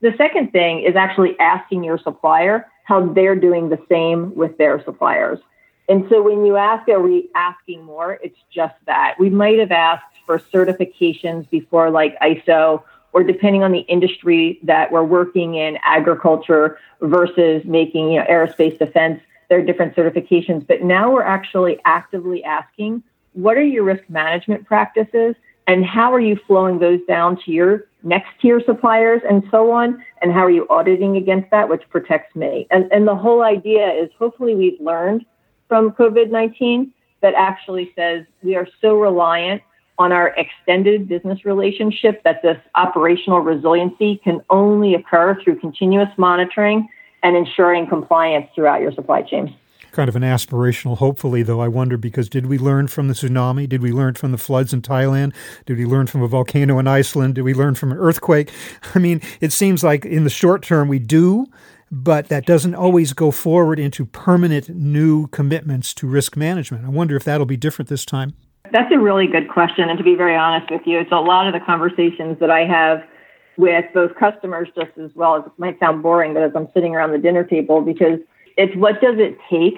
The 0.00 0.14
second 0.16 0.52
thing 0.52 0.84
is 0.84 0.96
actually 0.96 1.38
asking 1.40 1.84
your 1.84 1.98
supplier 1.98 2.66
how 2.84 3.06
they're 3.06 3.36
doing 3.36 3.68
the 3.68 3.78
same 3.88 4.34
with 4.34 4.56
their 4.58 4.82
suppliers. 4.84 5.38
And 5.88 6.06
so 6.08 6.22
when 6.22 6.44
you 6.44 6.56
ask, 6.56 6.88
are 6.88 7.00
we 7.00 7.30
asking 7.34 7.82
more? 7.84 8.18
It's 8.22 8.38
just 8.50 8.74
that. 8.86 9.14
We 9.18 9.30
might 9.30 9.58
have 9.58 9.72
asked 9.72 10.04
for 10.26 10.38
certifications 10.38 11.48
before, 11.50 11.90
like 11.90 12.18
ISO, 12.20 12.82
or 13.12 13.22
depending 13.22 13.62
on 13.62 13.72
the 13.72 13.80
industry 13.80 14.60
that 14.62 14.92
we're 14.92 15.02
working 15.02 15.54
in, 15.54 15.78
agriculture 15.82 16.78
versus 17.00 17.64
making, 17.64 18.10
you 18.10 18.20
know, 18.20 18.26
aerospace 18.26 18.78
defense, 18.78 19.20
there 19.48 19.58
are 19.58 19.64
different 19.64 19.96
certifications. 19.96 20.66
But 20.66 20.82
now 20.82 21.10
we're 21.10 21.22
actually 21.22 21.80
actively 21.86 22.44
asking, 22.44 23.02
what 23.32 23.56
are 23.56 23.64
your 23.64 23.84
risk 23.84 24.02
management 24.08 24.66
practices? 24.66 25.34
And 25.66 25.84
how 25.84 26.12
are 26.12 26.20
you 26.20 26.38
flowing 26.46 26.78
those 26.78 27.00
down 27.08 27.38
to 27.44 27.50
your 27.50 27.86
next 28.08 28.28
tier 28.40 28.60
suppliers 28.64 29.20
and 29.28 29.42
so 29.50 29.70
on? 29.70 30.02
And 30.22 30.32
how 30.32 30.40
are 30.40 30.50
you 30.50 30.66
auditing 30.70 31.16
against 31.16 31.50
that, 31.50 31.68
which 31.68 31.82
protects 31.90 32.34
me? 32.34 32.66
And, 32.70 32.90
and 32.90 33.06
the 33.06 33.14
whole 33.14 33.42
idea 33.42 33.88
is 33.92 34.10
hopefully 34.18 34.54
we've 34.54 34.80
learned 34.80 35.24
from 35.68 35.92
COVID 35.92 36.30
19 36.30 36.92
that 37.20 37.34
actually 37.34 37.92
says 37.94 38.24
we 38.42 38.56
are 38.56 38.66
so 38.80 38.98
reliant 38.98 39.62
on 39.98 40.12
our 40.12 40.28
extended 40.36 41.08
business 41.08 41.44
relationship 41.44 42.22
that 42.22 42.40
this 42.42 42.56
operational 42.76 43.40
resiliency 43.40 44.20
can 44.22 44.40
only 44.48 44.94
occur 44.94 45.36
through 45.42 45.58
continuous 45.58 46.08
monitoring 46.16 46.88
and 47.22 47.36
ensuring 47.36 47.86
compliance 47.86 48.46
throughout 48.54 48.80
your 48.80 48.92
supply 48.92 49.22
chain 49.22 49.54
kind 49.92 50.08
of 50.08 50.16
an 50.16 50.22
aspirational, 50.22 50.98
hopefully, 50.98 51.42
though. 51.42 51.60
I 51.60 51.68
wonder 51.68 51.96
because 51.96 52.28
did 52.28 52.46
we 52.46 52.58
learn 52.58 52.88
from 52.88 53.08
the 53.08 53.14
tsunami? 53.14 53.68
Did 53.68 53.82
we 53.82 53.92
learn 53.92 54.14
from 54.14 54.32
the 54.32 54.38
floods 54.38 54.72
in 54.72 54.82
Thailand? 54.82 55.34
Did 55.66 55.78
we 55.78 55.86
learn 55.86 56.06
from 56.06 56.22
a 56.22 56.28
volcano 56.28 56.78
in 56.78 56.86
Iceland? 56.86 57.34
Did 57.36 57.42
we 57.42 57.54
learn 57.54 57.74
from 57.74 57.92
an 57.92 57.98
earthquake? 57.98 58.50
I 58.94 58.98
mean, 58.98 59.20
it 59.40 59.52
seems 59.52 59.82
like 59.82 60.04
in 60.04 60.24
the 60.24 60.30
short 60.30 60.62
term 60.62 60.88
we 60.88 60.98
do, 60.98 61.46
but 61.90 62.28
that 62.28 62.46
doesn't 62.46 62.74
always 62.74 63.12
go 63.12 63.30
forward 63.30 63.78
into 63.78 64.04
permanent 64.04 64.68
new 64.68 65.26
commitments 65.28 65.94
to 65.94 66.06
risk 66.06 66.36
management. 66.36 66.84
I 66.84 66.88
wonder 66.88 67.16
if 67.16 67.24
that'll 67.24 67.46
be 67.46 67.56
different 67.56 67.88
this 67.88 68.04
time. 68.04 68.34
That's 68.72 68.92
a 68.92 68.98
really 68.98 69.26
good 69.26 69.48
question. 69.48 69.88
And 69.88 69.96
to 69.96 70.04
be 70.04 70.14
very 70.14 70.36
honest 70.36 70.70
with 70.70 70.82
you, 70.84 70.98
it's 70.98 71.12
a 71.12 71.16
lot 71.16 71.46
of 71.46 71.54
the 71.54 71.64
conversations 71.64 72.38
that 72.40 72.50
I 72.50 72.66
have 72.66 73.02
with 73.56 73.84
both 73.92 74.14
customers 74.14 74.68
just 74.74 74.96
as 74.98 75.10
well 75.14 75.36
as 75.36 75.44
it 75.46 75.52
might 75.58 75.78
sound 75.80 76.02
boring, 76.02 76.32
but 76.32 76.42
as 76.42 76.52
I'm 76.54 76.68
sitting 76.72 76.94
around 76.94 77.12
the 77.12 77.18
dinner 77.18 77.44
table, 77.44 77.80
because 77.80 78.20
it's 78.58 78.76
what 78.76 79.00
does 79.00 79.18
it 79.18 79.38
take 79.48 79.76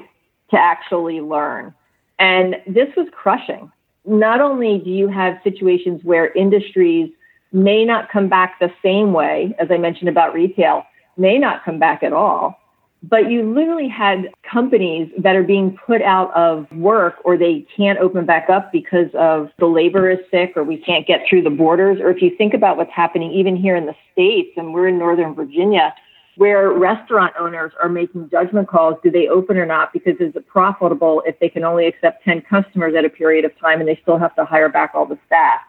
to 0.51 0.59
actually 0.59 1.21
learn. 1.21 1.73
And 2.19 2.57
this 2.67 2.89
was 2.97 3.07
crushing. 3.13 3.71
Not 4.05 4.41
only 4.41 4.79
do 4.79 4.91
you 4.91 5.07
have 5.09 5.39
situations 5.45 6.01
where 6.03 6.33
industries 6.33 7.11
may 7.53 7.85
not 7.85 8.11
come 8.11 8.29
back 8.29 8.59
the 8.59 8.73
same 8.83 9.13
way, 9.13 9.55
as 9.59 9.69
I 9.71 9.77
mentioned 9.77 10.09
about 10.09 10.35
retail, 10.35 10.85
may 11.17 11.39
not 11.39 11.65
come 11.65 11.79
back 11.79 12.03
at 12.03 12.13
all, 12.13 12.59
but 13.03 13.31
you 13.31 13.53
literally 13.53 13.89
had 13.89 14.31
companies 14.43 15.11
that 15.19 15.37
are 15.37 15.43
being 15.43 15.77
put 15.87 16.03
out 16.03 16.35
of 16.35 16.71
work 16.73 17.17
or 17.25 17.37
they 17.37 17.67
can't 17.75 17.99
open 17.99 18.27
back 18.27 18.51
up 18.51 18.73
because 18.73 19.09
of 19.15 19.51
the 19.59 19.67
labor 19.67 20.11
is 20.11 20.19
sick 20.31 20.53
or 20.57 20.65
we 20.65 20.77
can't 20.77 21.07
get 21.07 21.25
through 21.29 21.43
the 21.43 21.51
borders. 21.51 21.99
Or 22.01 22.11
if 22.11 22.21
you 22.21 22.35
think 22.37 22.55
about 22.55 22.77
what's 22.77 22.93
happening 22.93 23.31
even 23.33 23.57
here 23.57 23.77
in 23.77 23.87
the 23.87 23.95
States, 24.13 24.51
and 24.57 24.73
we're 24.73 24.89
in 24.89 24.99
Northern 24.99 25.35
Virginia, 25.35 25.95
where 26.41 26.73
restaurant 26.73 27.35
owners 27.39 27.71
are 27.83 27.91
making 27.91 28.31
judgment 28.31 28.67
calls 28.67 28.95
do 29.03 29.11
they 29.11 29.29
open 29.29 29.59
or 29.59 29.67
not? 29.67 29.93
Because 29.93 30.15
is 30.21 30.35
it 30.35 30.47
profitable 30.47 31.23
if 31.27 31.39
they 31.39 31.51
can 31.51 31.65
only 31.65 31.87
accept 31.87 32.25
10 32.25 32.41
customers 32.49 32.95
at 32.97 33.05
a 33.05 33.11
period 33.11 33.45
of 33.45 33.53
time 33.59 33.79
and 33.79 33.87
they 33.87 33.99
still 34.01 34.17
have 34.17 34.35
to 34.37 34.47
hire 34.47 34.71
back 34.71 34.93
all 34.95 35.05
the 35.05 35.19
staff? 35.27 35.61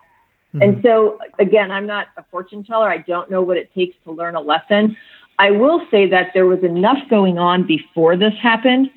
Mm-hmm. 0.53 0.61
and 0.61 0.83
so 0.83 1.17
again 1.39 1.71
i'm 1.71 1.87
not 1.87 2.07
a 2.17 2.23
fortune 2.29 2.61
teller. 2.63 2.89
I 2.89 2.97
don't 2.97 3.31
know 3.31 3.41
what 3.41 3.55
it 3.55 3.73
takes 3.73 3.95
to 4.03 4.11
learn 4.11 4.35
a 4.35 4.41
lesson. 4.41 4.97
I 5.39 5.51
will 5.51 5.81
say 5.89 6.09
that 6.09 6.31
there 6.33 6.45
was 6.45 6.61
enough 6.61 6.99
going 7.09 7.37
on 7.37 7.65
before 7.67 8.15
this 8.15 8.33
happened 8.41 8.89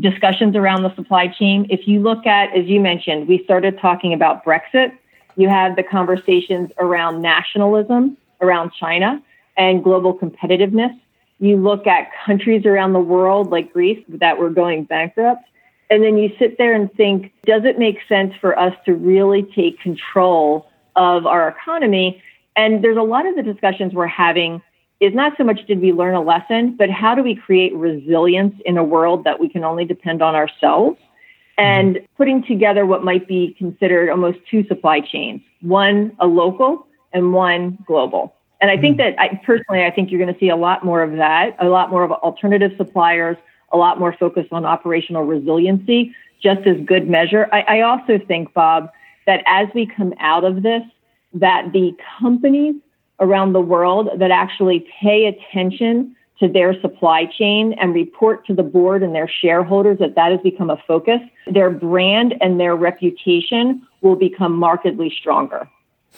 discussions 0.00 0.54
around 0.56 0.82
the 0.82 0.94
supply 0.94 1.28
chain. 1.28 1.66
If 1.68 1.88
you 1.88 2.00
look 2.00 2.26
at 2.26 2.56
as 2.56 2.66
you 2.66 2.80
mentioned 2.80 3.28
we 3.28 3.42
started 3.44 3.78
talking 3.78 4.14
about 4.14 4.46
brexit. 4.46 4.92
You 5.36 5.48
had 5.50 5.76
the 5.76 5.82
conversations 5.82 6.70
around 6.78 7.20
nationalism 7.20 8.16
around 8.40 8.72
china 8.80 9.22
and 9.58 9.84
global 9.84 10.16
competitiveness 10.16 10.98
you 11.40 11.56
look 11.56 11.86
at 11.86 12.10
countries 12.24 12.66
around 12.66 12.92
the 12.92 13.00
world 13.00 13.50
like 13.50 13.72
Greece 13.72 14.02
that 14.08 14.38
were 14.38 14.50
going 14.50 14.84
bankrupt. 14.84 15.42
And 15.90 16.02
then 16.02 16.18
you 16.18 16.30
sit 16.38 16.58
there 16.58 16.74
and 16.74 16.92
think, 16.94 17.32
does 17.44 17.64
it 17.64 17.78
make 17.78 17.98
sense 18.08 18.34
for 18.40 18.58
us 18.58 18.74
to 18.84 18.94
really 18.94 19.42
take 19.54 19.80
control 19.80 20.68
of 20.96 21.26
our 21.26 21.48
economy? 21.48 22.22
And 22.56 22.84
there's 22.84 22.96
a 22.96 23.02
lot 23.02 23.26
of 23.26 23.36
the 23.36 23.42
discussions 23.42 23.94
we're 23.94 24.06
having 24.06 24.60
is 25.00 25.14
not 25.14 25.34
so 25.38 25.44
much 25.44 25.64
did 25.66 25.80
we 25.80 25.92
learn 25.92 26.14
a 26.14 26.20
lesson, 26.20 26.74
but 26.76 26.90
how 26.90 27.14
do 27.14 27.22
we 27.22 27.34
create 27.34 27.74
resilience 27.74 28.54
in 28.66 28.76
a 28.76 28.84
world 28.84 29.24
that 29.24 29.38
we 29.38 29.48
can 29.48 29.62
only 29.62 29.84
depend 29.84 30.22
on 30.22 30.34
ourselves? 30.34 30.98
And 31.56 31.96
mm-hmm. 31.96 32.06
putting 32.16 32.42
together 32.44 32.84
what 32.84 33.04
might 33.04 33.28
be 33.28 33.54
considered 33.56 34.10
almost 34.10 34.38
two 34.50 34.66
supply 34.66 35.00
chains, 35.00 35.40
one 35.60 36.16
a 36.18 36.26
local 36.26 36.86
and 37.12 37.32
one 37.32 37.78
global. 37.86 38.34
And 38.60 38.70
I 38.70 38.76
think 38.76 38.96
hmm. 38.96 39.02
that 39.02 39.20
I 39.20 39.40
personally, 39.44 39.84
I 39.84 39.90
think 39.90 40.10
you're 40.10 40.20
going 40.20 40.32
to 40.32 40.40
see 40.40 40.48
a 40.48 40.56
lot 40.56 40.84
more 40.84 41.02
of 41.02 41.12
that, 41.16 41.56
a 41.60 41.68
lot 41.68 41.90
more 41.90 42.02
of 42.02 42.10
alternative 42.10 42.72
suppliers, 42.76 43.36
a 43.72 43.76
lot 43.76 43.98
more 43.98 44.14
focus 44.18 44.46
on 44.50 44.64
operational 44.64 45.24
resiliency, 45.24 46.14
just 46.42 46.66
as 46.66 46.76
good 46.84 47.08
measure. 47.08 47.48
I, 47.52 47.60
I 47.60 47.80
also 47.82 48.18
think, 48.18 48.52
Bob, 48.54 48.90
that 49.26 49.42
as 49.46 49.68
we 49.74 49.86
come 49.86 50.14
out 50.18 50.44
of 50.44 50.62
this, 50.62 50.82
that 51.34 51.72
the 51.72 51.94
companies 52.18 52.76
around 53.20 53.52
the 53.52 53.60
world 53.60 54.08
that 54.16 54.30
actually 54.30 54.86
pay 55.00 55.26
attention 55.26 56.14
to 56.40 56.48
their 56.48 56.80
supply 56.80 57.26
chain 57.26 57.74
and 57.80 57.92
report 57.92 58.46
to 58.46 58.54
the 58.54 58.62
board 58.62 59.02
and 59.02 59.14
their 59.14 59.28
shareholders 59.28 59.98
that 59.98 60.14
that 60.14 60.30
has 60.30 60.40
become 60.40 60.70
a 60.70 60.80
focus, 60.86 61.20
their 61.52 61.68
brand 61.68 62.34
and 62.40 62.60
their 62.60 62.76
reputation 62.76 63.82
will 64.02 64.14
become 64.14 64.54
markedly 64.54 65.12
stronger. 65.18 65.68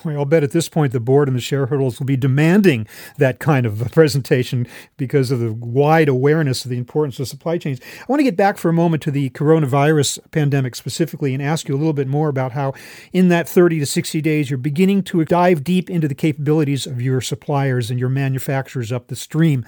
I'll 0.04 0.24
bet 0.24 0.42
at 0.42 0.52
this 0.52 0.68
point 0.68 0.92
the 0.92 1.00
board 1.00 1.28
and 1.28 1.36
the 1.36 1.42
shareholders 1.42 1.98
will 1.98 2.06
be 2.06 2.16
demanding 2.16 2.86
that 3.18 3.38
kind 3.38 3.66
of 3.66 3.82
a 3.82 3.88
presentation 3.88 4.66
because 4.96 5.30
of 5.30 5.40
the 5.40 5.52
wide 5.52 6.08
awareness 6.08 6.64
of 6.64 6.70
the 6.70 6.78
importance 6.78 7.20
of 7.20 7.28
supply 7.28 7.58
chains. 7.58 7.80
I 8.00 8.04
want 8.08 8.20
to 8.20 8.24
get 8.24 8.36
back 8.36 8.56
for 8.56 8.68
a 8.68 8.72
moment 8.72 9.02
to 9.04 9.10
the 9.10 9.30
coronavirus 9.30 10.18
pandemic 10.30 10.74
specifically 10.74 11.34
and 11.34 11.42
ask 11.42 11.68
you 11.68 11.74
a 11.74 11.78
little 11.78 11.92
bit 11.92 12.08
more 12.08 12.28
about 12.28 12.52
how, 12.52 12.72
in 13.12 13.28
that 13.28 13.48
30 13.48 13.80
to 13.80 13.86
60 13.86 14.20
days, 14.22 14.50
you're 14.50 14.58
beginning 14.58 15.02
to 15.04 15.24
dive 15.24 15.64
deep 15.64 15.90
into 15.90 16.08
the 16.08 16.14
capabilities 16.14 16.86
of 16.86 17.02
your 17.02 17.20
suppliers 17.20 17.90
and 17.90 18.00
your 18.00 18.08
manufacturers 18.08 18.90
up 18.90 19.08
the 19.08 19.16
stream. 19.16 19.66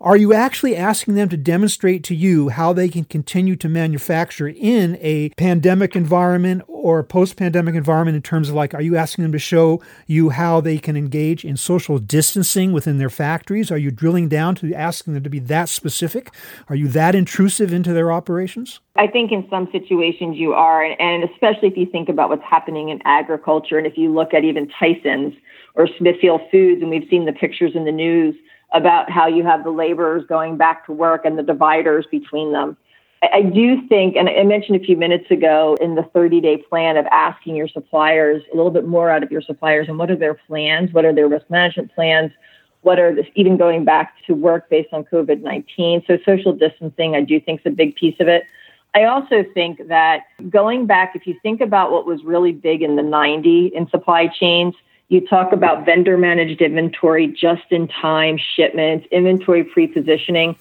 Are 0.00 0.16
you 0.16 0.34
actually 0.34 0.76
asking 0.76 1.14
them 1.14 1.30
to 1.30 1.38
demonstrate 1.38 2.04
to 2.04 2.14
you 2.14 2.50
how 2.50 2.74
they 2.74 2.88
can 2.88 3.04
continue 3.04 3.56
to 3.56 3.68
manufacture 3.68 4.46
in 4.46 4.98
a 5.00 5.30
pandemic 5.30 5.96
environment 5.96 6.62
or 6.68 7.02
post 7.02 7.36
pandemic 7.36 7.74
environment 7.74 8.14
in 8.14 8.22
terms 8.22 8.50
of 8.50 8.54
like, 8.54 8.74
are 8.74 8.82
you 8.82 8.96
asking 8.96 9.22
them 9.22 9.32
to 9.32 9.38
show 9.38 9.80
you 10.06 10.28
how 10.28 10.60
they 10.60 10.76
can 10.76 10.98
engage 10.98 11.46
in 11.46 11.56
social 11.56 11.98
distancing 11.98 12.72
within 12.72 12.98
their 12.98 13.08
factories? 13.08 13.70
Are 13.70 13.78
you 13.78 13.90
drilling 13.90 14.28
down 14.28 14.54
to 14.56 14.74
asking 14.74 15.14
them 15.14 15.22
to 15.22 15.30
be 15.30 15.38
that 15.40 15.70
specific? 15.70 16.30
Are 16.68 16.76
you 16.76 16.88
that 16.88 17.14
intrusive 17.14 17.72
into 17.72 17.94
their 17.94 18.12
operations? 18.12 18.80
I 18.96 19.06
think 19.06 19.32
in 19.32 19.46
some 19.48 19.66
situations 19.72 20.36
you 20.36 20.52
are, 20.52 20.84
and 20.84 21.24
especially 21.24 21.68
if 21.68 21.76
you 21.76 21.86
think 21.86 22.10
about 22.10 22.28
what's 22.28 22.44
happening 22.44 22.90
in 22.90 23.00
agriculture, 23.06 23.78
and 23.78 23.86
if 23.86 23.96
you 23.96 24.12
look 24.12 24.34
at 24.34 24.44
even 24.44 24.68
Tyson's 24.78 25.34
or 25.74 25.88
Smithfield 25.98 26.42
Foods, 26.50 26.82
and 26.82 26.90
we've 26.90 27.08
seen 27.08 27.24
the 27.24 27.32
pictures 27.32 27.72
in 27.74 27.86
the 27.86 27.92
news 27.92 28.34
about 28.76 29.10
how 29.10 29.26
you 29.26 29.42
have 29.42 29.64
the 29.64 29.70
laborers 29.70 30.24
going 30.28 30.56
back 30.56 30.86
to 30.86 30.92
work 30.92 31.24
and 31.24 31.38
the 31.38 31.42
dividers 31.42 32.06
between 32.10 32.52
them. 32.52 32.76
I, 33.22 33.42
do 33.42 33.86
think, 33.88 34.14
and 34.14 34.28
I 34.28 34.44
mentioned 34.44 34.80
a 34.80 34.84
few 34.84 34.96
minutes 34.96 35.30
ago 35.30 35.76
in 35.80 35.94
the 35.94 36.02
30 36.02 36.40
day 36.40 36.58
plan 36.58 36.96
of 36.96 37.06
asking 37.06 37.56
your 37.56 37.66
suppliers 37.66 38.42
a 38.52 38.56
little 38.56 38.70
bit 38.70 38.86
more 38.86 39.10
out 39.10 39.22
of 39.22 39.32
your 39.32 39.40
suppliers 39.40 39.88
and 39.88 39.98
what 39.98 40.10
are 40.10 40.16
their 40.16 40.34
plans? 40.34 40.92
What 40.92 41.06
are 41.06 41.14
their 41.14 41.26
risk 41.26 41.48
management 41.48 41.94
plans? 41.94 42.30
What 42.82 42.98
are 42.98 43.14
this, 43.14 43.26
even 43.34 43.56
going 43.56 43.84
back 43.84 44.12
to 44.26 44.34
work 44.34 44.68
based 44.68 44.92
on 44.92 45.04
COVID 45.04 45.40
19? 45.40 46.04
So, 46.06 46.18
social 46.24 46.52
distancing, 46.52 47.16
I 47.16 47.22
do 47.22 47.40
think 47.40 47.60
is 47.60 47.66
a 47.66 47.74
big 47.74 47.96
piece 47.96 48.16
of 48.20 48.28
it. 48.28 48.44
I 48.94 49.04
also 49.04 49.44
think 49.54 49.88
that 49.88 50.24
going 50.48 50.86
back, 50.86 51.16
if 51.16 51.26
you 51.26 51.34
think 51.42 51.60
about 51.60 51.92
what 51.92 52.06
was 52.06 52.22
really 52.22 52.52
big 52.52 52.82
in 52.82 52.96
the 52.96 53.02
90 53.02 53.72
in 53.74 53.88
supply 53.88 54.28
chains, 54.28 54.74
you 55.08 55.26
talk 55.26 55.52
about 55.52 55.84
vendor 55.84 56.16
managed 56.18 56.60
inventory, 56.60 57.28
just 57.28 57.70
in 57.70 57.88
time 57.88 58.38
shipments, 58.56 59.06
inventory 59.10 59.64
pre 59.64 59.86
positioning. 59.86 60.56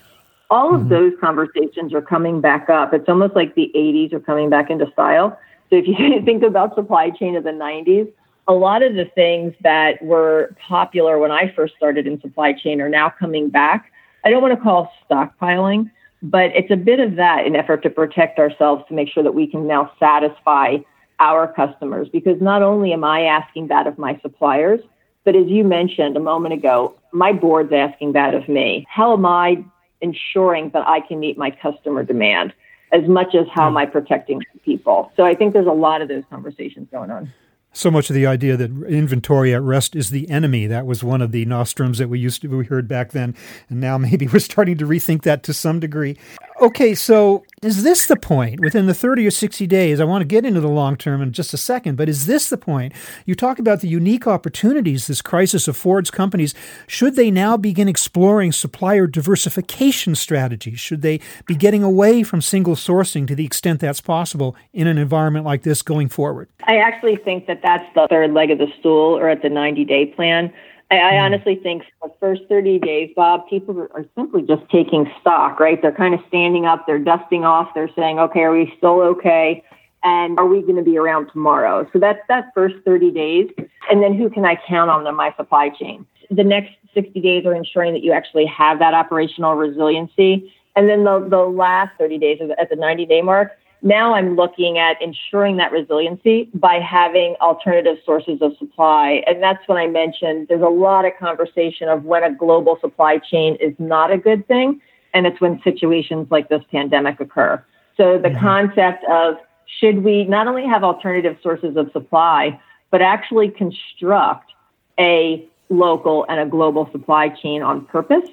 All 0.50 0.76
of 0.76 0.82
mm-hmm. 0.82 0.90
those 0.90 1.14
conversations 1.20 1.94
are 1.94 2.02
coming 2.02 2.42
back 2.42 2.70
up. 2.70 2.94
It's 2.94 3.10
almost 3.10 3.36
like 3.36 3.56
the 3.56 3.72
80s 3.76 4.14
are 4.14 4.20
coming 4.20 4.50
back 4.50 4.70
into 4.70 4.90
style. 4.92 5.40
So 5.70 5.78
if 5.78 5.88
you 5.88 6.22
think 6.26 6.44
about 6.44 6.76
supply 6.76 7.10
chain 7.10 7.36
of 7.36 7.44
the 7.44 7.50
90s, 7.50 8.12
a 8.48 8.54
lot 8.54 8.84
of 8.84 8.94
the 8.94 9.06
things 9.06 9.56
that 9.62 10.02
were 10.04 10.56
popular 10.68 11.18
when 11.18 11.32
I 11.32 11.52
first 11.56 11.76
started 11.76 12.06
in 12.06 12.22
supply 12.22 12.54
chain 12.54 12.80
are 12.80 12.90
now 12.90 13.10
coming 13.10 13.50
back. 13.50 13.92
I 14.24 14.30
don't 14.30 14.42
want 14.42 14.56
to 14.56 14.62
call 14.62 14.92
stockpiling, 15.10 15.90
but 16.22 16.52
it's 16.56 16.70
a 16.70 16.76
bit 16.76 17.00
of 17.00 17.16
that 17.16 17.48
in 17.48 17.56
effort 17.56 17.82
to 17.84 17.90
protect 17.90 18.38
ourselves 18.38 18.84
to 18.88 18.94
make 18.94 19.10
sure 19.10 19.24
that 19.24 19.34
we 19.34 19.48
can 19.48 19.66
now 19.66 19.92
satisfy 20.00 20.78
our 21.20 21.52
customers 21.52 22.08
because 22.10 22.42
not 22.42 22.62
only 22.62 22.94
am 22.94 23.04
I 23.04 23.26
asking 23.26 23.68
that 23.68 23.88
of 23.88 23.98
my 23.98 24.20
suppliers, 24.22 24.80
but 25.24 25.36
as 25.36 25.48
you 25.48 25.64
mentioned 25.64 26.18
a 26.18 26.20
moment 26.20 26.54
ago, 26.54 26.96
my 27.12 27.32
board's 27.32 27.74
asking 27.74 28.14
that 28.14 28.34
of 28.34 28.48
me. 28.48 28.86
How 28.90 29.14
am 29.14 29.26
I 29.26 29.64
ensuring 30.02 30.70
that 30.74 30.88
I 30.88 31.00
can 31.00 31.20
meet 31.20 31.38
my 31.38 31.52
customer 31.52 32.04
demand 32.04 32.54
as 32.92 33.08
much 33.08 33.34
as 33.34 33.48
how 33.54 33.68
am 33.68 33.78
I 33.78 33.86
protecting 33.86 34.42
people? 34.64 35.12
So 35.18 35.24
I 35.24 35.34
think 35.34 35.54
there's 35.54 35.68
a 35.68 35.72
lot 35.72 36.02
of 36.02 36.08
those 36.08 36.24
conversations 36.30 36.88
going 36.92 37.10
on 37.10 37.32
so 37.76 37.92
much 37.92 38.10
of 38.10 38.14
the 38.14 38.26
idea 38.26 38.56
that 38.58 38.72
inventory 38.88 39.54
at 39.54 39.62
rest 39.62 39.96
is 39.96 40.10
the 40.10 40.30
enemy. 40.30 40.66
That 40.68 40.86
was 40.86 41.04
one 41.04 41.22
of 41.22 41.32
the 41.32 41.46
nostrums 41.46 41.98
that 41.98 42.08
we 42.08 42.20
used 42.20 42.42
to 42.42 42.48
we 42.48 42.66
heard 42.66 42.88
back 42.88 43.12
then, 43.12 43.36
and 43.70 43.80
now 43.80 43.98
maybe 43.98 44.28
we're 44.34 44.40
starting 44.40 44.78
to 44.78 44.86
rethink 44.86 45.24
that 45.24 45.44
to 45.44 45.54
some 45.54 45.80
degree. 45.80 46.18
Okay, 46.62 46.96
so 46.96 47.44
is 47.62 47.84
this 47.84 48.08
the 48.08 48.16
point 48.16 48.62
within 48.62 48.86
the 48.86 48.94
30 48.94 49.28
or 49.28 49.32
60 49.32 49.68
days? 49.68 50.00
I 50.00 50.06
want 50.06 50.22
to 50.22 50.26
get 50.26 50.46
into 50.46 50.62
the 50.62 50.70
long 50.70 50.96
term 50.96 51.22
in 51.22 51.34
just 51.34 51.54
a 51.54 51.58
second, 51.58 51.98
but 51.98 52.08
is 52.08 52.28
this 52.28 52.48
the 52.48 52.58
point? 52.58 52.94
You 53.26 53.36
talk 53.36 53.60
about 53.60 53.82
the 53.82 53.90
unique 53.90 54.26
opportunities 54.26 55.08
this 55.08 55.22
crisis 55.22 55.68
affords 55.68 56.10
companies. 56.10 56.54
Should 56.88 57.18
they 57.18 57.30
now 57.30 57.58
begin 57.58 57.90
exploring 57.90 58.54
supplier 58.54 59.06
diversification 59.06 60.16
strategies? 60.16 60.80
Should 60.80 61.02
they 61.02 61.20
be 61.46 61.56
getting 61.56 61.84
away 61.84 62.24
from 62.24 62.40
single 62.40 62.76
sourcing 62.76 63.28
to 63.28 63.36
the 63.36 63.46
extent 63.46 63.82
that's 63.82 64.00
possible 64.00 64.56
in 64.72 64.88
an 64.88 64.98
environment 64.98 65.44
like 65.44 65.64
this 65.64 65.82
going 65.82 66.08
forward? 66.08 66.48
I 66.64 66.78
actually 66.78 67.18
think 67.18 67.48
that 67.48 67.60
that's 67.64 67.86
the 67.96 68.08
third 68.10 68.32
leg 68.32 68.50
of 68.50 68.60
the 68.60 68.68
stool 68.80 69.18
or 69.18 69.28
at 69.30 69.42
the 69.42 69.50
90 69.50 69.84
day 69.84 70.06
plan. 70.06 70.54
I, 70.92 71.00
I 71.00 71.12
hmm. 71.12 71.26
honestly 71.26 71.56
think 71.56 71.84
for 72.00 72.10
the 72.10 72.16
first 72.20 72.44
30 72.50 72.80
days, 72.80 73.12
Bob, 73.16 73.48
people 73.50 73.88
are 73.94 74.06
simply 74.16 74.44
just 74.44 74.64
taking 74.70 75.12
stock, 75.22 75.60
right? 75.60 75.82
They're 75.82 75.92
kind 75.92 76.14
of 76.14 76.20
standing 76.28 76.66
up, 76.66 76.86
they're 76.86 77.00
dusting 77.00 77.44
off, 77.44 77.70
they're 77.74 77.92
saying, 77.96 78.20
okay, 78.20 78.42
are 78.42 78.52
we 78.52 78.74
still 78.78 79.02
okay? 79.02 79.64
And 80.04 80.38
are 80.38 80.46
we 80.46 80.62
going 80.62 80.76
to 80.76 80.84
be 80.84 80.98
around 80.98 81.32
tomorrow? 81.32 81.90
So 81.92 81.98
that's 81.98 82.20
that 82.28 82.52
first 82.54 82.76
30 82.86 83.12
days. 83.12 83.50
And 83.90 84.04
then 84.04 84.16
who 84.16 84.30
can 84.30 84.46
I 84.46 84.56
count 84.68 84.92
on 84.92 85.08
in 85.08 85.16
my 85.16 85.34
supply 85.36 85.70
chain? 85.70 86.06
The 86.30 86.44
next 86.44 86.74
60 86.94 87.20
days 87.22 87.46
are 87.46 87.56
ensuring 87.56 87.94
that 87.94 88.04
you 88.04 88.12
actually 88.12 88.46
have 88.46 88.78
that 88.80 88.94
operational 88.94 89.56
resiliency. 89.56 90.54
And 90.76 90.88
then 90.88 91.06
the, 91.06 91.26
the 91.28 91.40
last 91.40 91.98
30 91.98 92.20
days 92.20 92.40
at 92.60 92.70
the 92.70 92.76
90 92.76 93.06
day 93.08 93.22
mark, 93.22 93.58
now 93.82 94.16
I'm 94.16 94.36
looking 94.36 94.78
at 94.78 95.02
ensuring 95.02 95.58
that 95.58 95.72
resiliency 95.72 96.50
by 96.54 96.80
having 96.80 97.36
alternative 97.42 97.98
sources 98.06 98.42
of 98.42 98.58
supply. 98.58 99.24
And 99.28 99.44
that's 99.44 99.68
when 99.68 99.78
I 99.78 99.88
mentioned 99.88 100.48
there's 100.48 100.62
a 100.62 100.68
lot 100.68 101.06
of 101.06 101.14
conversation 101.20 101.88
of 101.88 102.04
when 102.04 102.24
a 102.24 102.34
global 102.34 102.78
supply 102.82 103.20
chain 103.20 103.56
is 103.60 103.74
not 103.78 104.12
a 104.12 104.18
good 104.18 104.48
thing. 104.48 104.82
And 105.14 105.28
it's 105.28 105.40
when 105.40 105.62
situations 105.64 106.28
like 106.32 106.50
this 106.50 106.64
pandemic 106.72 107.20
occur. 107.20 107.64
So 107.96 108.18
the 108.18 108.30
mm-hmm. 108.30 108.40
concept 108.40 109.04
of 109.06 109.38
should 109.80 110.04
we 110.04 110.26
not 110.26 110.48
only 110.48 110.66
have 110.66 110.84
alternative 110.84 111.38
sources 111.42 111.76
of 111.78 111.92
supply, 111.92 112.60
but 112.92 113.02
actually 113.02 113.50
construct 113.50 114.52
a 115.00 115.48
local 115.70 116.26
and 116.30 116.40
a 116.40 116.46
global 116.46 116.90
supply 116.92 117.30
chain 117.30 117.62
on 117.62 117.86
purpose? 117.86 118.30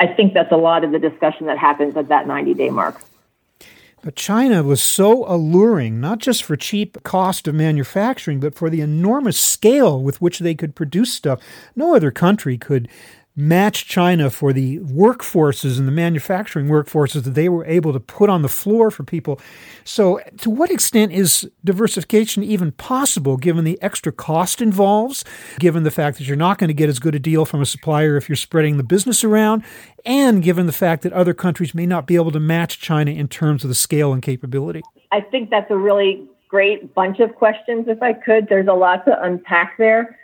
I 0.00 0.06
think 0.06 0.34
that's 0.34 0.52
a 0.52 0.56
lot 0.56 0.84
of 0.84 0.92
the 0.92 0.98
discussion 0.98 1.46
that 1.46 1.58
happens 1.58 1.96
at 1.96 2.08
that 2.08 2.26
90 2.26 2.54
day 2.54 2.70
mark. 2.70 3.00
But 4.02 4.16
China 4.16 4.64
was 4.64 4.82
so 4.82 5.24
alluring, 5.32 6.00
not 6.00 6.18
just 6.18 6.42
for 6.42 6.56
cheap 6.56 7.00
cost 7.04 7.46
of 7.46 7.54
manufacturing, 7.54 8.40
but 8.40 8.56
for 8.56 8.68
the 8.68 8.80
enormous 8.80 9.38
scale 9.38 10.02
with 10.02 10.20
which 10.20 10.40
they 10.40 10.56
could 10.56 10.74
produce 10.74 11.12
stuff. 11.12 11.40
No 11.76 11.94
other 11.94 12.10
country 12.10 12.58
could 12.58 12.88
match 13.34 13.86
China 13.86 14.28
for 14.28 14.52
the 14.52 14.78
workforces 14.80 15.78
and 15.78 15.88
the 15.88 15.92
manufacturing 15.92 16.66
workforces 16.66 17.24
that 17.24 17.30
they 17.30 17.48
were 17.48 17.64
able 17.64 17.92
to 17.92 18.00
put 18.00 18.28
on 18.28 18.42
the 18.42 18.48
floor 18.48 18.90
for 18.90 19.04
people. 19.04 19.40
So, 19.84 20.20
to 20.38 20.50
what 20.50 20.70
extent 20.70 21.12
is 21.12 21.50
diversification 21.64 22.42
even 22.42 22.72
possible 22.72 23.36
given 23.36 23.64
the 23.64 23.80
extra 23.80 24.12
cost 24.12 24.60
involves, 24.60 25.24
given 25.58 25.82
the 25.82 25.90
fact 25.90 26.18
that 26.18 26.24
you're 26.24 26.36
not 26.36 26.58
going 26.58 26.68
to 26.68 26.74
get 26.74 26.88
as 26.88 26.98
good 26.98 27.14
a 27.14 27.18
deal 27.18 27.44
from 27.44 27.62
a 27.62 27.66
supplier 27.66 28.16
if 28.16 28.28
you're 28.28 28.36
spreading 28.36 28.76
the 28.76 28.84
business 28.84 29.24
around, 29.24 29.64
and 30.04 30.42
given 30.42 30.66
the 30.66 30.72
fact 30.72 31.02
that 31.02 31.12
other 31.12 31.32
countries 31.32 31.74
may 31.74 31.86
not 31.86 32.06
be 32.06 32.16
able 32.16 32.32
to 32.32 32.40
match 32.40 32.80
China 32.80 33.10
in 33.10 33.28
terms 33.28 33.64
of 33.64 33.68
the 33.68 33.74
scale 33.74 34.12
and 34.12 34.22
capability? 34.22 34.82
I 35.10 35.20
think 35.20 35.50
that's 35.50 35.70
a 35.70 35.76
really 35.76 36.26
great 36.48 36.94
bunch 36.94 37.18
of 37.18 37.34
questions, 37.34 37.86
if 37.88 38.02
I 38.02 38.12
could. 38.12 38.46
There's 38.48 38.68
a 38.68 38.74
lot 38.74 39.06
to 39.06 39.22
unpack 39.22 39.78
there. 39.78 40.18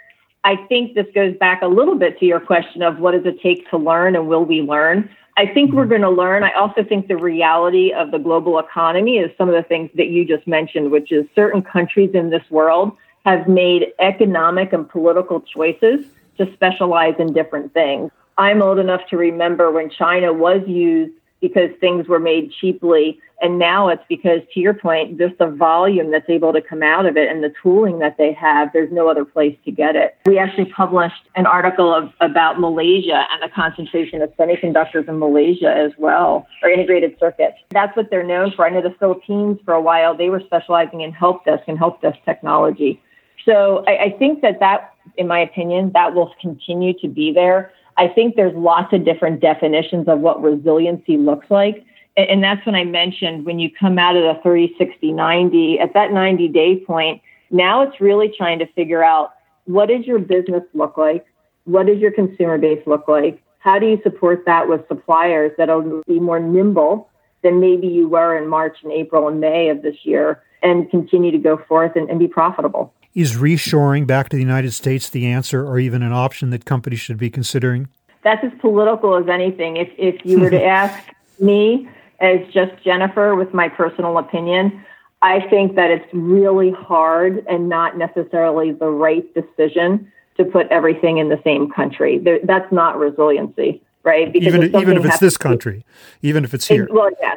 I 0.44 0.56
think 0.68 0.94
this 0.94 1.06
goes 1.14 1.36
back 1.36 1.62
a 1.62 1.66
little 1.66 1.96
bit 1.96 2.18
to 2.20 2.26
your 2.26 2.40
question 2.40 2.82
of 2.82 2.98
what 2.98 3.12
does 3.12 3.26
it 3.26 3.40
take 3.42 3.68
to 3.70 3.76
learn 3.76 4.16
and 4.16 4.28
will 4.28 4.44
we 4.44 4.62
learn? 4.62 5.10
I 5.36 5.46
think 5.46 5.72
we're 5.72 5.86
going 5.86 6.02
to 6.02 6.10
learn. 6.10 6.42
I 6.42 6.52
also 6.52 6.82
think 6.82 7.06
the 7.06 7.16
reality 7.16 7.92
of 7.92 8.10
the 8.10 8.18
global 8.18 8.58
economy 8.58 9.18
is 9.18 9.30
some 9.38 9.48
of 9.48 9.54
the 9.54 9.62
things 9.62 9.90
that 9.94 10.08
you 10.08 10.24
just 10.24 10.46
mentioned, 10.46 10.90
which 10.90 11.12
is 11.12 11.26
certain 11.34 11.62
countries 11.62 12.10
in 12.14 12.30
this 12.30 12.42
world 12.50 12.96
have 13.24 13.46
made 13.46 13.92
economic 14.00 14.72
and 14.72 14.88
political 14.88 15.40
choices 15.40 16.06
to 16.38 16.52
specialize 16.54 17.14
in 17.18 17.32
different 17.32 17.72
things. 17.74 18.10
I'm 18.36 18.62
old 18.62 18.78
enough 18.78 19.02
to 19.10 19.16
remember 19.16 19.70
when 19.70 19.90
China 19.90 20.32
was 20.32 20.62
used 20.66 21.12
because 21.40 21.70
things 21.80 22.08
were 22.08 22.18
made 22.18 22.52
cheaply. 22.60 23.20
And 23.40 23.56
now 23.56 23.88
it's 23.88 24.02
because, 24.08 24.40
to 24.52 24.60
your 24.60 24.74
point, 24.74 25.16
just 25.16 25.38
the 25.38 25.46
volume 25.46 26.10
that's 26.10 26.28
able 26.28 26.52
to 26.52 26.60
come 26.60 26.82
out 26.82 27.06
of 27.06 27.16
it 27.16 27.30
and 27.30 27.42
the 27.42 27.52
tooling 27.62 28.00
that 28.00 28.16
they 28.18 28.32
have, 28.32 28.72
there's 28.72 28.90
no 28.90 29.08
other 29.08 29.24
place 29.24 29.56
to 29.64 29.70
get 29.70 29.94
it. 29.94 30.16
We 30.26 30.38
actually 30.38 30.64
published 30.64 31.28
an 31.36 31.46
article 31.46 31.94
of, 31.94 32.12
about 32.20 32.58
Malaysia 32.58 33.26
and 33.30 33.40
the 33.40 33.54
concentration 33.54 34.22
of 34.22 34.34
semiconductors 34.36 35.08
in 35.08 35.20
Malaysia 35.20 35.72
as 35.72 35.92
well, 35.98 36.48
or 36.64 36.68
integrated 36.68 37.16
circuits. 37.20 37.58
That's 37.70 37.96
what 37.96 38.10
they're 38.10 38.26
known 38.26 38.50
for. 38.56 38.66
I 38.66 38.70
know 38.70 38.82
the 38.82 38.96
Philippines 38.98 39.60
for 39.64 39.72
a 39.72 39.80
while, 39.80 40.16
they 40.16 40.30
were 40.30 40.42
specializing 40.44 41.02
in 41.02 41.12
help 41.12 41.44
desk 41.44 41.62
and 41.68 41.78
help 41.78 42.02
desk 42.02 42.18
technology. 42.24 43.00
So 43.44 43.84
I, 43.86 44.06
I 44.06 44.10
think 44.18 44.42
that 44.42 44.58
that, 44.58 44.94
in 45.16 45.28
my 45.28 45.38
opinion, 45.38 45.92
that 45.94 46.12
will 46.12 46.34
continue 46.40 46.92
to 47.00 47.08
be 47.08 47.32
there. 47.32 47.70
I 47.98 48.08
think 48.08 48.36
there's 48.36 48.54
lots 48.54 48.92
of 48.92 49.04
different 49.04 49.40
definitions 49.40 50.06
of 50.08 50.20
what 50.20 50.40
resiliency 50.40 51.16
looks 51.16 51.50
like. 51.50 51.84
And 52.16 52.42
that's 52.42 52.64
when 52.64 52.74
I 52.74 52.84
mentioned 52.84 53.44
when 53.44 53.58
you 53.58 53.70
come 53.70 53.98
out 53.98 54.16
of 54.16 54.22
the 54.22 54.40
30, 54.42 54.74
60, 54.78 55.12
90, 55.12 55.80
at 55.80 55.94
that 55.94 56.12
90 56.12 56.48
day 56.48 56.80
point, 56.80 57.20
now 57.50 57.82
it's 57.82 58.00
really 58.00 58.32
trying 58.36 58.58
to 58.60 58.66
figure 58.72 59.02
out 59.02 59.32
what 59.64 59.86
does 59.88 60.06
your 60.06 60.18
business 60.18 60.62
look 60.74 60.96
like? 60.96 61.26
What 61.64 61.86
does 61.86 61.98
your 61.98 62.10
consumer 62.10 62.56
base 62.56 62.82
look 62.86 63.08
like? 63.08 63.42
How 63.58 63.78
do 63.78 63.86
you 63.86 64.00
support 64.02 64.44
that 64.46 64.68
with 64.68 64.86
suppliers 64.88 65.52
that'll 65.58 66.02
be 66.06 66.20
more 66.20 66.40
nimble 66.40 67.08
than 67.42 67.60
maybe 67.60 67.86
you 67.86 68.08
were 68.08 68.36
in 68.36 68.48
March 68.48 68.78
and 68.82 68.92
April 68.92 69.28
and 69.28 69.40
May 69.40 69.68
of 69.68 69.82
this 69.82 69.96
year 70.04 70.42
and 70.62 70.90
continue 70.90 71.30
to 71.30 71.38
go 71.38 71.58
forth 71.68 71.92
and, 71.96 72.08
and 72.08 72.18
be 72.18 72.28
profitable? 72.28 72.92
Is 73.14 73.36
reshoring 73.36 74.06
back 74.06 74.28
to 74.28 74.36
the 74.36 74.42
United 74.42 74.72
States 74.72 75.10
the 75.10 75.26
answer 75.26 75.66
or 75.66 75.78
even 75.78 76.02
an 76.02 76.12
option 76.12 76.50
that 76.50 76.64
companies 76.64 77.00
should 77.00 77.16
be 77.16 77.30
considering? 77.30 77.88
That's 78.22 78.44
as 78.44 78.52
political 78.60 79.16
as 79.16 79.28
anything. 79.28 79.76
If, 79.76 79.88
if 79.96 80.24
you 80.24 80.38
were 80.40 80.50
to 80.50 80.62
ask 80.78 81.02
me, 81.40 81.88
as 82.20 82.40
just 82.52 82.72
Jennifer, 82.84 83.34
with 83.34 83.54
my 83.54 83.68
personal 83.68 84.18
opinion, 84.18 84.84
I 85.22 85.40
think 85.48 85.74
that 85.74 85.90
it's 85.90 86.06
really 86.12 86.70
hard 86.70 87.44
and 87.48 87.68
not 87.68 87.96
necessarily 87.96 88.72
the 88.72 88.88
right 88.88 89.24
decision 89.34 90.10
to 90.36 90.44
put 90.44 90.68
everything 90.68 91.18
in 91.18 91.28
the 91.28 91.40
same 91.42 91.70
country. 91.70 92.18
There, 92.18 92.38
that's 92.44 92.70
not 92.72 92.98
resiliency, 92.98 93.82
right? 94.04 94.32
Because 94.32 94.48
even, 94.48 94.62
if 94.62 94.74
even 94.74 94.96
if 94.96 95.04
it's 95.04 95.18
this 95.18 95.36
country, 95.36 95.84
even 96.22 96.44
if 96.44 96.54
it's 96.54 96.68
here. 96.68 96.84
It, 96.84 96.92
well, 96.92 97.10
yes, 97.20 97.36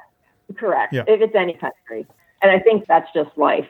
correct. 0.56 0.94
Yeah. 0.94 1.04
If 1.08 1.22
it's 1.22 1.36
any 1.36 1.54
country. 1.54 2.06
And 2.44 2.52
I 2.52 2.60
think 2.60 2.86
that's 2.88 3.12
just 3.14 3.36
life. 3.38 3.68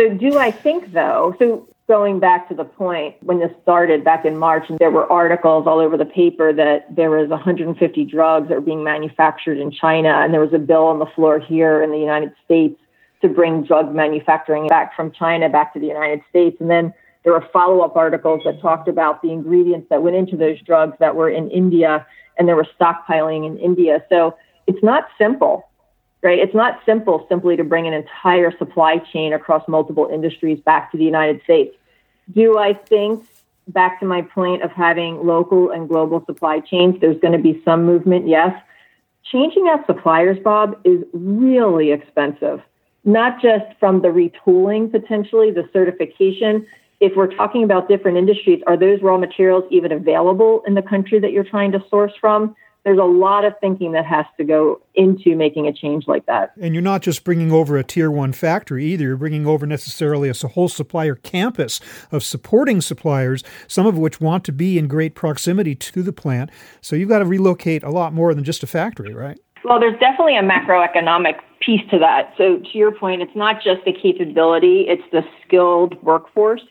So, 0.00 0.08
do 0.14 0.38
I 0.38 0.50
think 0.50 0.92
though? 0.92 1.34
So, 1.38 1.68
going 1.86 2.20
back 2.20 2.48
to 2.48 2.54
the 2.54 2.64
point 2.64 3.16
when 3.22 3.38
this 3.38 3.50
started 3.62 4.02
back 4.02 4.24
in 4.24 4.38
March, 4.38 4.64
and 4.70 4.78
there 4.78 4.90
were 4.90 5.10
articles 5.12 5.66
all 5.66 5.78
over 5.78 5.98
the 5.98 6.06
paper 6.06 6.54
that 6.54 6.86
there 6.94 7.10
was 7.10 7.28
150 7.28 8.04
drugs 8.06 8.48
that 8.48 8.54
were 8.54 8.60
being 8.62 8.82
manufactured 8.82 9.58
in 9.58 9.70
China, 9.70 10.08
and 10.08 10.32
there 10.32 10.40
was 10.40 10.54
a 10.54 10.58
bill 10.58 10.84
on 10.84 11.00
the 11.00 11.06
floor 11.14 11.38
here 11.38 11.82
in 11.82 11.90
the 11.90 11.98
United 11.98 12.32
States 12.44 12.80
to 13.20 13.28
bring 13.28 13.62
drug 13.64 13.94
manufacturing 13.94 14.68
back 14.68 14.96
from 14.96 15.12
China 15.12 15.50
back 15.50 15.74
to 15.74 15.80
the 15.80 15.86
United 15.86 16.22
States, 16.30 16.56
and 16.60 16.70
then 16.70 16.94
there 17.24 17.34
were 17.34 17.46
follow-up 17.52 17.94
articles 17.94 18.40
that 18.46 18.58
talked 18.62 18.88
about 18.88 19.20
the 19.20 19.30
ingredients 19.30 19.86
that 19.90 20.02
went 20.02 20.16
into 20.16 20.34
those 20.34 20.58
drugs 20.62 20.96
that 21.00 21.14
were 21.14 21.28
in 21.28 21.50
India, 21.50 22.06
and 22.38 22.48
there 22.48 22.56
were 22.56 22.66
stockpiling 22.80 23.46
in 23.46 23.58
India. 23.58 24.02
So 24.08 24.34
it's 24.66 24.82
not 24.82 25.08
simple 25.18 25.69
right? 26.22 26.38
It's 26.38 26.54
not 26.54 26.80
simple 26.84 27.26
simply 27.28 27.56
to 27.56 27.64
bring 27.64 27.86
an 27.86 27.94
entire 27.94 28.56
supply 28.56 28.98
chain 28.98 29.32
across 29.32 29.66
multiple 29.68 30.08
industries 30.12 30.60
back 30.60 30.90
to 30.92 30.98
the 30.98 31.04
United 31.04 31.42
States. 31.44 31.74
Do 32.32 32.58
I 32.58 32.74
think, 32.74 33.24
back 33.68 34.00
to 34.00 34.06
my 34.06 34.22
point 34.22 34.62
of 34.62 34.70
having 34.70 35.26
local 35.26 35.70
and 35.70 35.88
global 35.88 36.24
supply 36.26 36.60
chains, 36.60 37.00
there's 37.00 37.20
going 37.20 37.32
to 37.32 37.42
be 37.42 37.62
some 37.64 37.84
movement? 37.84 38.28
Yes. 38.28 38.54
Changing 39.30 39.68
out 39.68 39.86
suppliers, 39.86 40.38
Bob, 40.42 40.78
is 40.84 41.04
really 41.12 41.92
expensive, 41.92 42.60
not 43.04 43.40
just 43.40 43.64
from 43.78 44.02
the 44.02 44.08
retooling 44.08 44.90
potentially, 44.90 45.50
the 45.50 45.68
certification. 45.72 46.66
If 47.00 47.16
we're 47.16 47.34
talking 47.34 47.64
about 47.64 47.88
different 47.88 48.18
industries, 48.18 48.62
are 48.66 48.76
those 48.76 49.00
raw 49.02 49.16
materials 49.16 49.64
even 49.70 49.92
available 49.92 50.62
in 50.66 50.74
the 50.74 50.82
country 50.82 51.18
that 51.20 51.32
you're 51.32 51.44
trying 51.44 51.72
to 51.72 51.84
source 51.88 52.12
from? 52.20 52.54
There's 52.84 52.98
a 52.98 53.04
lot 53.04 53.44
of 53.44 53.52
thinking 53.60 53.92
that 53.92 54.06
has 54.06 54.24
to 54.38 54.44
go 54.44 54.80
into 54.94 55.36
making 55.36 55.66
a 55.66 55.72
change 55.72 56.06
like 56.06 56.26
that. 56.26 56.52
And 56.60 56.74
you're 56.74 56.82
not 56.82 57.02
just 57.02 57.24
bringing 57.24 57.52
over 57.52 57.76
a 57.76 57.84
tier 57.84 58.10
one 58.10 58.32
factory 58.32 58.86
either. 58.86 59.04
You're 59.04 59.16
bringing 59.16 59.46
over 59.46 59.66
necessarily 59.66 60.28
a 60.28 60.48
whole 60.48 60.68
supplier 60.68 61.14
campus 61.14 61.80
of 62.10 62.24
supporting 62.24 62.80
suppliers, 62.80 63.44
some 63.68 63.86
of 63.86 63.98
which 63.98 64.20
want 64.20 64.44
to 64.44 64.52
be 64.52 64.78
in 64.78 64.88
great 64.88 65.14
proximity 65.14 65.74
to 65.74 66.02
the 66.02 66.12
plant. 66.12 66.50
So 66.80 66.96
you've 66.96 67.08
got 67.08 67.18
to 67.18 67.26
relocate 67.26 67.82
a 67.82 67.90
lot 67.90 68.12
more 68.12 68.34
than 68.34 68.44
just 68.44 68.62
a 68.62 68.66
factory, 68.66 69.12
right? 69.12 69.38
Well, 69.64 69.78
there's 69.78 69.98
definitely 70.00 70.36
a 70.36 70.42
macroeconomic 70.42 71.34
piece 71.60 71.82
to 71.90 71.98
that. 71.98 72.32
So, 72.38 72.58
to 72.58 72.78
your 72.78 72.92
point, 72.92 73.20
it's 73.20 73.36
not 73.36 73.56
just 73.62 73.84
the 73.84 73.92
capability, 73.92 74.86
it's 74.88 75.02
the 75.12 75.22
skilled 75.44 76.02
workforce. 76.02 76.62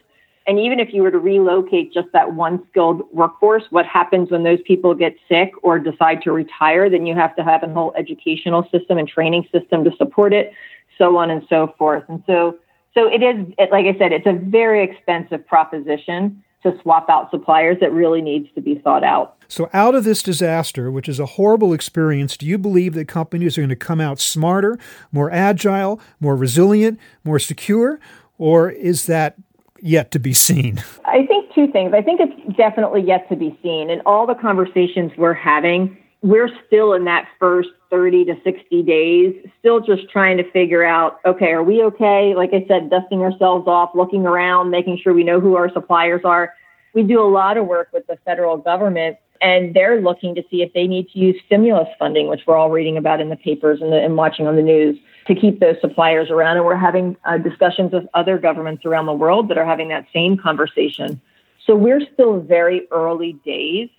And 0.48 0.60
even 0.60 0.80
if 0.80 0.94
you 0.94 1.04
were 1.04 1.12
to 1.12 1.20
relocate 1.20 1.94
just 1.94 2.08
that 2.14 2.34
one 2.34 2.64
skilled 2.70 3.04
workforce, 3.14 3.64
what 3.70 3.86
happens 3.86 4.32
when 4.32 4.44
those 4.44 4.60
people 4.66 4.96
get 4.96 5.16
sick 5.28 5.52
or 5.62 5.78
decide 5.78 6.22
to 6.24 6.32
retire? 6.32 6.90
Then 6.90 7.06
you 7.06 7.14
have 7.16 7.36
to 7.36 7.44
have 7.44 7.62
a 7.62 7.70
whole 7.70 7.94
educational 7.96 8.68
system 8.72 8.98
and 8.98 9.08
training 9.08 9.48
system 9.52 9.84
to 9.84 9.92
support 9.98 10.34
it, 10.34 10.54
so 10.98 11.18
on 11.18 11.30
and 11.30 11.46
so 11.50 11.74
forth. 11.78 12.04
And 12.08 12.24
so, 12.26 12.58
so 12.94 13.08
it 13.08 13.22
is, 13.22 13.54
it, 13.58 13.72
like 13.72 13.86
I 13.86 13.98
said, 14.00 14.12
it's 14.12 14.26
a 14.26 14.34
very 14.34 14.84
expensive 14.84 15.46
proposition 15.46 16.44
to 16.64 16.78
swap 16.82 17.10
out 17.10 17.32
suppliers 17.32 17.78
that 17.80 17.92
really 17.92 18.22
needs 18.22 18.50
to 18.54 18.62
be 18.62 18.76
thought 18.76 19.04
out. 19.04 19.38
So, 19.48 19.70
out 19.74 19.96
of 19.96 20.04
this 20.04 20.22
disaster, 20.22 20.92
which 20.92 21.08
is 21.08 21.20
a 21.20 21.26
horrible 21.26 21.74
experience, 21.74 22.36
do 22.36 22.46
you 22.46 22.58
believe 22.58 22.94
that 22.96 23.08
companies 23.08 23.58
are 23.58 23.62
going 23.62 23.70
to 23.70 23.76
come 23.76 24.02
out 24.02 24.20
smarter, 24.20 24.78
more 25.12 25.32
agile, 25.32 26.02
more 26.20 26.36
resilient, 26.36 27.00
more 27.24 27.40
secure? 27.40 28.00
Or 28.38 28.70
is 28.70 29.06
that 29.06 29.36
yet 29.82 30.12
to 30.12 30.20
be 30.20 30.34
seen? 30.34 30.84
I 31.06 31.26
think 31.26 31.54
two 31.54 31.72
things. 31.72 31.94
I 31.94 32.02
think 32.02 32.20
it's 32.22 32.58
definitely 32.58 33.02
yet 33.02 33.28
to 33.30 33.36
be 33.36 33.58
seen. 33.62 33.90
In 33.90 34.02
all 34.06 34.28
the 34.28 34.36
conversations 34.36 35.12
we're 35.18 35.34
having, 35.34 35.98
we're 36.22 36.50
still 36.68 36.94
in 36.94 37.06
that 37.06 37.28
first 37.40 37.70
30 37.90 38.26
to 38.26 38.36
60 38.44 38.84
days, 38.84 39.36
still 39.60 39.80
just 39.80 40.10
trying 40.10 40.38
to 40.38 40.52
figure 40.52 40.84
out 40.84 41.20
okay, 41.26 41.52
are 41.52 41.64
we 41.64 41.82
okay? 41.84 42.34
Like 42.36 42.52
I 42.54 42.66
said, 42.68 42.90
dusting 42.90 43.22
ourselves 43.22 43.68
off, 43.68 43.92
looking 43.96 44.26
around, 44.26 44.70
making 44.70 45.00
sure 45.02 45.14
we 45.14 45.24
know 45.24 45.40
who 45.40 45.56
our 45.56 45.72
suppliers 45.72 46.22
are. 46.24 46.54
We 46.94 47.04
do 47.04 47.22
a 47.22 47.30
lot 47.30 47.58
of 47.58 47.68
work 47.68 47.90
with 47.94 48.06
the 48.08 48.18
federal 48.26 48.58
government, 48.58 49.18
and 49.42 49.74
they're 49.74 50.02
looking 50.02 50.36
to 50.36 50.44
see 50.50 50.62
if 50.62 50.74
they 50.74 50.88
need 50.88 51.10
to 51.10 51.20
use 51.20 51.36
stimulus 51.46 51.88
funding, 51.98 52.28
which 52.28 52.42
we're 52.48 52.58
all 52.58 52.70
reading 52.70 52.98
about 52.98 53.22
in 53.22 53.30
the 53.30 53.36
papers 53.36 53.80
and, 53.82 53.92
the, 53.92 53.98
and 53.98 54.18
watching 54.18 54.48
on 54.48 54.56
the 54.56 54.62
news, 54.62 54.98
to 55.30 55.36
keep 55.36 55.62
those 55.62 55.78
suppliers 55.80 56.30
around. 56.30 56.58
And 56.58 56.66
we're 56.66 56.76
having 56.76 57.16
uh, 57.24 57.38
discussions 57.38 57.94
with 57.94 58.06
other 58.14 58.38
governments 58.38 58.86
around 58.86 59.06
the 59.06 59.14
world 59.14 59.48
that 59.48 59.58
are 59.58 59.66
having 59.66 59.88
that 59.90 60.06
same 60.14 60.38
conversation. 60.38 61.22
So 61.66 61.76
we're 61.76 62.02
still 62.14 62.42
very 62.42 62.88
early 62.92 63.34
days 63.46 63.90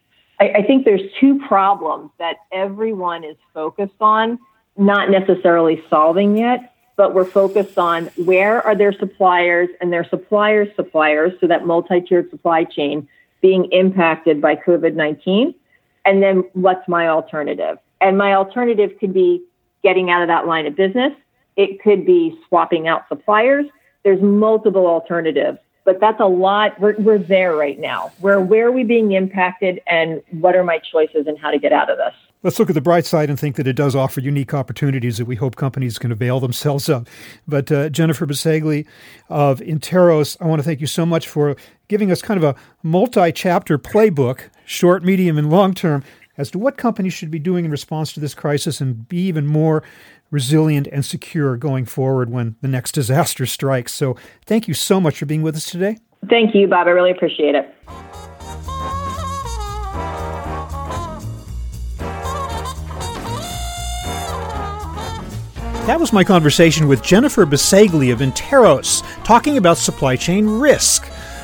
I, 0.41 0.49
I 0.57 0.63
think 0.63 0.85
there's 0.85 1.03
two 1.21 1.39
problems 1.47 2.11
that 2.19 2.37
everyone 2.51 3.23
is 3.23 3.37
focused 3.53 4.01
on, 4.01 4.39
not 4.77 5.11
necessarily 5.11 5.85
solving 5.91 6.37
yet, 6.37 6.75
but 6.97 7.15
we're 7.15 7.25
focused 7.25 7.79
on 7.79 8.07
where 8.17 8.67
are 8.67 8.75
their 8.75 8.93
suppliers 8.93 9.69
and 9.81 9.93
their 9.93 10.05
suppliers' 10.09 10.69
suppliers, 10.75 11.33
so 11.41 11.47
that 11.47 11.67
multi-tiered 11.67 12.31
supply 12.31 12.65
chain 12.65 13.07
being 13.41 13.67
impacted 13.73 14.41
by 14.41 14.57
COVID-19, 14.57 15.55
and 16.05 16.23
then 16.23 16.45
what's 16.55 16.87
my 16.89 17.09
alternative? 17.09 17.79
And 18.01 18.17
my 18.19 18.35
alternative 18.35 18.93
could 18.99 19.13
be 19.13 19.43
getting 19.83 20.11
out 20.11 20.23
of 20.23 20.29
that 20.29 20.47
line 20.47 20.67
of 20.67 20.77
business. 20.77 21.13
It 21.57 21.83
could 21.83 22.07
be 22.07 22.39
swapping 22.49 22.89
out 22.89 23.09
suppliers. 23.09 23.67
There's 24.03 24.23
multiple 24.23 24.87
alternatives 24.87 25.59
but 25.85 26.01
that's 26.01 26.21
a 26.21 26.27
lot. 26.27 26.79
We're, 26.81 26.95
we're 26.99 27.19
there 27.19 27.57
right 27.57 27.79
now. 27.79 28.13
Where 28.21 28.41
where 28.41 28.69
are 28.69 28.73
we 28.73 28.85
being 28.85 29.13
impacted, 29.13 29.81
and 29.87 30.23
what 30.31 30.55
are 30.55 30.65
my 30.65 30.79
choices, 30.79 31.27
and 31.27 31.39
how 31.39 31.51
to 31.51 31.59
get 31.59 31.73
out 31.73 31.91
of 31.91 31.99
this? 31.99 32.15
Let's 32.43 32.59
look 32.59 32.71
at 32.71 32.75
the 32.75 32.81
bright 32.81 33.05
side 33.05 33.29
and 33.29 33.39
think 33.39 33.57
that 33.57 33.67
it 33.67 33.75
does 33.75 33.95
offer 33.95 34.21
unique 34.21 34.55
opportunities 34.55 35.19
that 35.19 35.27
we 35.27 35.37
hope 35.37 35.57
companies 35.57 35.99
can 35.99 36.11
avail 36.11 36.41
themselves 36.41 36.89
of. 36.89 37.07
But 37.47 37.71
uh, 37.71 37.91
Jennifer 37.91 38.27
Bisceglie 38.27 38.87
of 39.29 39.61
Interos, 39.61 40.39
I 40.41 40.47
want 40.47 40.61
to 40.61 40.63
thank 40.63 40.81
you 40.81 40.87
so 40.87 41.05
much 41.05 41.29
for 41.29 41.55
giving 41.89 42.11
us 42.11 42.23
kind 42.23 42.43
of 42.43 42.45
a 42.45 42.59
multi-chapter 42.83 43.77
playbook, 43.79 44.43
short, 44.65 45.05
medium, 45.05 45.37
and 45.37 45.51
long 45.51 45.75
term, 45.75 46.03
as 46.41 46.51
to 46.51 46.59
what 46.59 46.79
companies 46.79 47.13
should 47.13 47.31
be 47.31 47.39
doing 47.39 47.67
in 47.67 47.71
response 47.71 48.15
to 48.15 48.21
this 48.21 48.35
crisis 48.35 48.81
and 48.81 49.07
be 49.09 49.19
even 49.19 49.47
more 49.47 49.83
resilient 50.31 50.89
and 50.91 51.05
secure 51.05 51.57
going 51.57 51.85
forward 51.85 52.31
when 52.31 52.57
the 52.63 52.69
next 52.69 52.93
disaster 53.01 53.45
strikes. 53.45 53.93
So 53.93 54.17
thank 54.47 54.67
you 54.67 54.75
so 54.75 55.01
much 55.01 55.19
for 55.19 55.27
being 55.27 55.43
with 55.43 55.55
us 55.55 55.71
today. 55.71 55.99
Thank 56.29 56.55
you, 56.55 56.67
Bob. 56.67 56.87
I 56.87 56.91
really 56.91 57.11
appreciate 57.11 57.55
it. 57.55 57.75
That 65.87 65.99
was 65.99 66.13
my 66.13 66.25
conversation 66.25 66.89
with 66.89 67.03
Jennifer 67.03 67.45
Bisceglie 67.45 68.13
of 68.13 68.21
Interos, 68.21 69.03
talking 69.25 69.57
about 69.57 69.77
supply 69.77 70.15
chain 70.15 70.47
risk. 70.47 71.11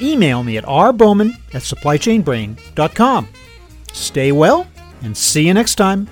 Email 0.00 0.42
me 0.42 0.56
at 0.58 0.64
rbowman 0.64 1.34
at 1.54 1.62
supplychainbrain.com. 1.62 3.28
Stay 3.92 4.32
well, 4.32 4.66
and 5.02 5.16
see 5.16 5.46
you 5.46 5.54
next 5.54 5.76
time. 5.76 6.08